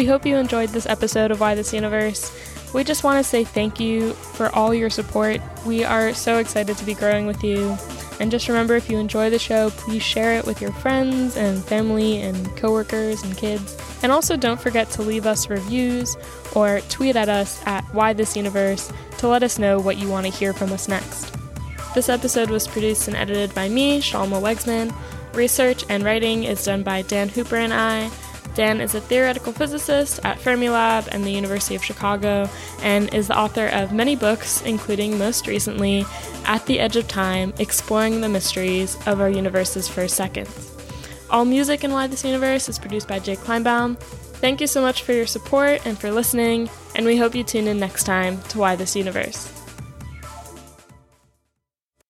We 0.00 0.06
hope 0.06 0.24
you 0.24 0.36
enjoyed 0.36 0.70
this 0.70 0.86
episode 0.86 1.30
of 1.30 1.40
Why 1.40 1.54
This 1.54 1.74
Universe. 1.74 2.32
We 2.72 2.84
just 2.84 3.04
want 3.04 3.18
to 3.18 3.22
say 3.22 3.44
thank 3.44 3.78
you 3.78 4.14
for 4.14 4.48
all 4.54 4.72
your 4.72 4.88
support. 4.88 5.42
We 5.66 5.84
are 5.84 6.14
so 6.14 6.38
excited 6.38 6.78
to 6.78 6.86
be 6.86 6.94
growing 6.94 7.26
with 7.26 7.44
you. 7.44 7.76
And 8.18 8.30
just 8.30 8.48
remember 8.48 8.76
if 8.76 8.88
you 8.88 8.96
enjoy 8.96 9.28
the 9.28 9.38
show, 9.38 9.68
please 9.68 10.02
share 10.02 10.38
it 10.38 10.46
with 10.46 10.62
your 10.62 10.72
friends 10.72 11.36
and 11.36 11.62
family 11.62 12.22
and 12.22 12.56
coworkers 12.56 13.22
and 13.22 13.36
kids. 13.36 13.76
And 14.02 14.10
also 14.10 14.38
don't 14.38 14.58
forget 14.58 14.88
to 14.92 15.02
leave 15.02 15.26
us 15.26 15.50
reviews 15.50 16.16
or 16.54 16.80
tweet 16.88 17.14
at 17.14 17.28
us 17.28 17.62
at 17.66 17.84
Why 17.92 18.14
This 18.14 18.34
Universe 18.34 18.90
to 19.18 19.28
let 19.28 19.42
us 19.42 19.58
know 19.58 19.78
what 19.78 19.98
you 19.98 20.08
want 20.08 20.24
to 20.24 20.32
hear 20.32 20.54
from 20.54 20.72
us 20.72 20.88
next. 20.88 21.36
This 21.94 22.08
episode 22.08 22.48
was 22.48 22.66
produced 22.66 23.06
and 23.06 23.18
edited 23.18 23.54
by 23.54 23.68
me, 23.68 24.00
Shalma 24.00 24.40
Wegsman. 24.40 24.94
Research 25.34 25.84
and 25.90 26.04
writing 26.04 26.44
is 26.44 26.64
done 26.64 26.82
by 26.82 27.02
Dan 27.02 27.28
Hooper 27.28 27.56
and 27.56 27.74
I. 27.74 28.10
Dan 28.60 28.82
is 28.82 28.94
a 28.94 29.00
theoretical 29.00 29.54
physicist 29.54 30.20
at 30.22 30.38
Fermilab 30.38 31.08
and 31.12 31.24
the 31.24 31.30
University 31.30 31.74
of 31.76 31.82
Chicago 31.82 32.46
and 32.82 33.12
is 33.14 33.28
the 33.28 33.38
author 33.38 33.68
of 33.68 33.94
many 33.94 34.14
books, 34.16 34.60
including 34.60 35.16
most 35.16 35.46
recently 35.46 36.04
At 36.44 36.66
the 36.66 36.78
Edge 36.78 36.96
of 36.96 37.08
Time 37.08 37.54
Exploring 37.58 38.20
the 38.20 38.28
Mysteries 38.28 38.98
of 39.06 39.18
Our 39.18 39.30
Universe's 39.30 39.88
First 39.88 40.14
Seconds. 40.14 40.76
All 41.30 41.46
music 41.46 41.84
in 41.84 41.92
Why 41.92 42.06
This 42.06 42.22
Universe 42.22 42.68
is 42.68 42.78
produced 42.78 43.08
by 43.08 43.18
Jake 43.18 43.38
Kleinbaum. 43.38 43.98
Thank 43.98 44.60
you 44.60 44.66
so 44.66 44.82
much 44.82 45.04
for 45.04 45.14
your 45.14 45.26
support 45.26 45.86
and 45.86 45.98
for 45.98 46.10
listening, 46.10 46.68
and 46.94 47.06
we 47.06 47.16
hope 47.16 47.34
you 47.34 47.44
tune 47.44 47.66
in 47.66 47.80
next 47.80 48.04
time 48.04 48.42
to 48.50 48.58
Why 48.58 48.76
This 48.76 48.94
Universe. 48.94 49.59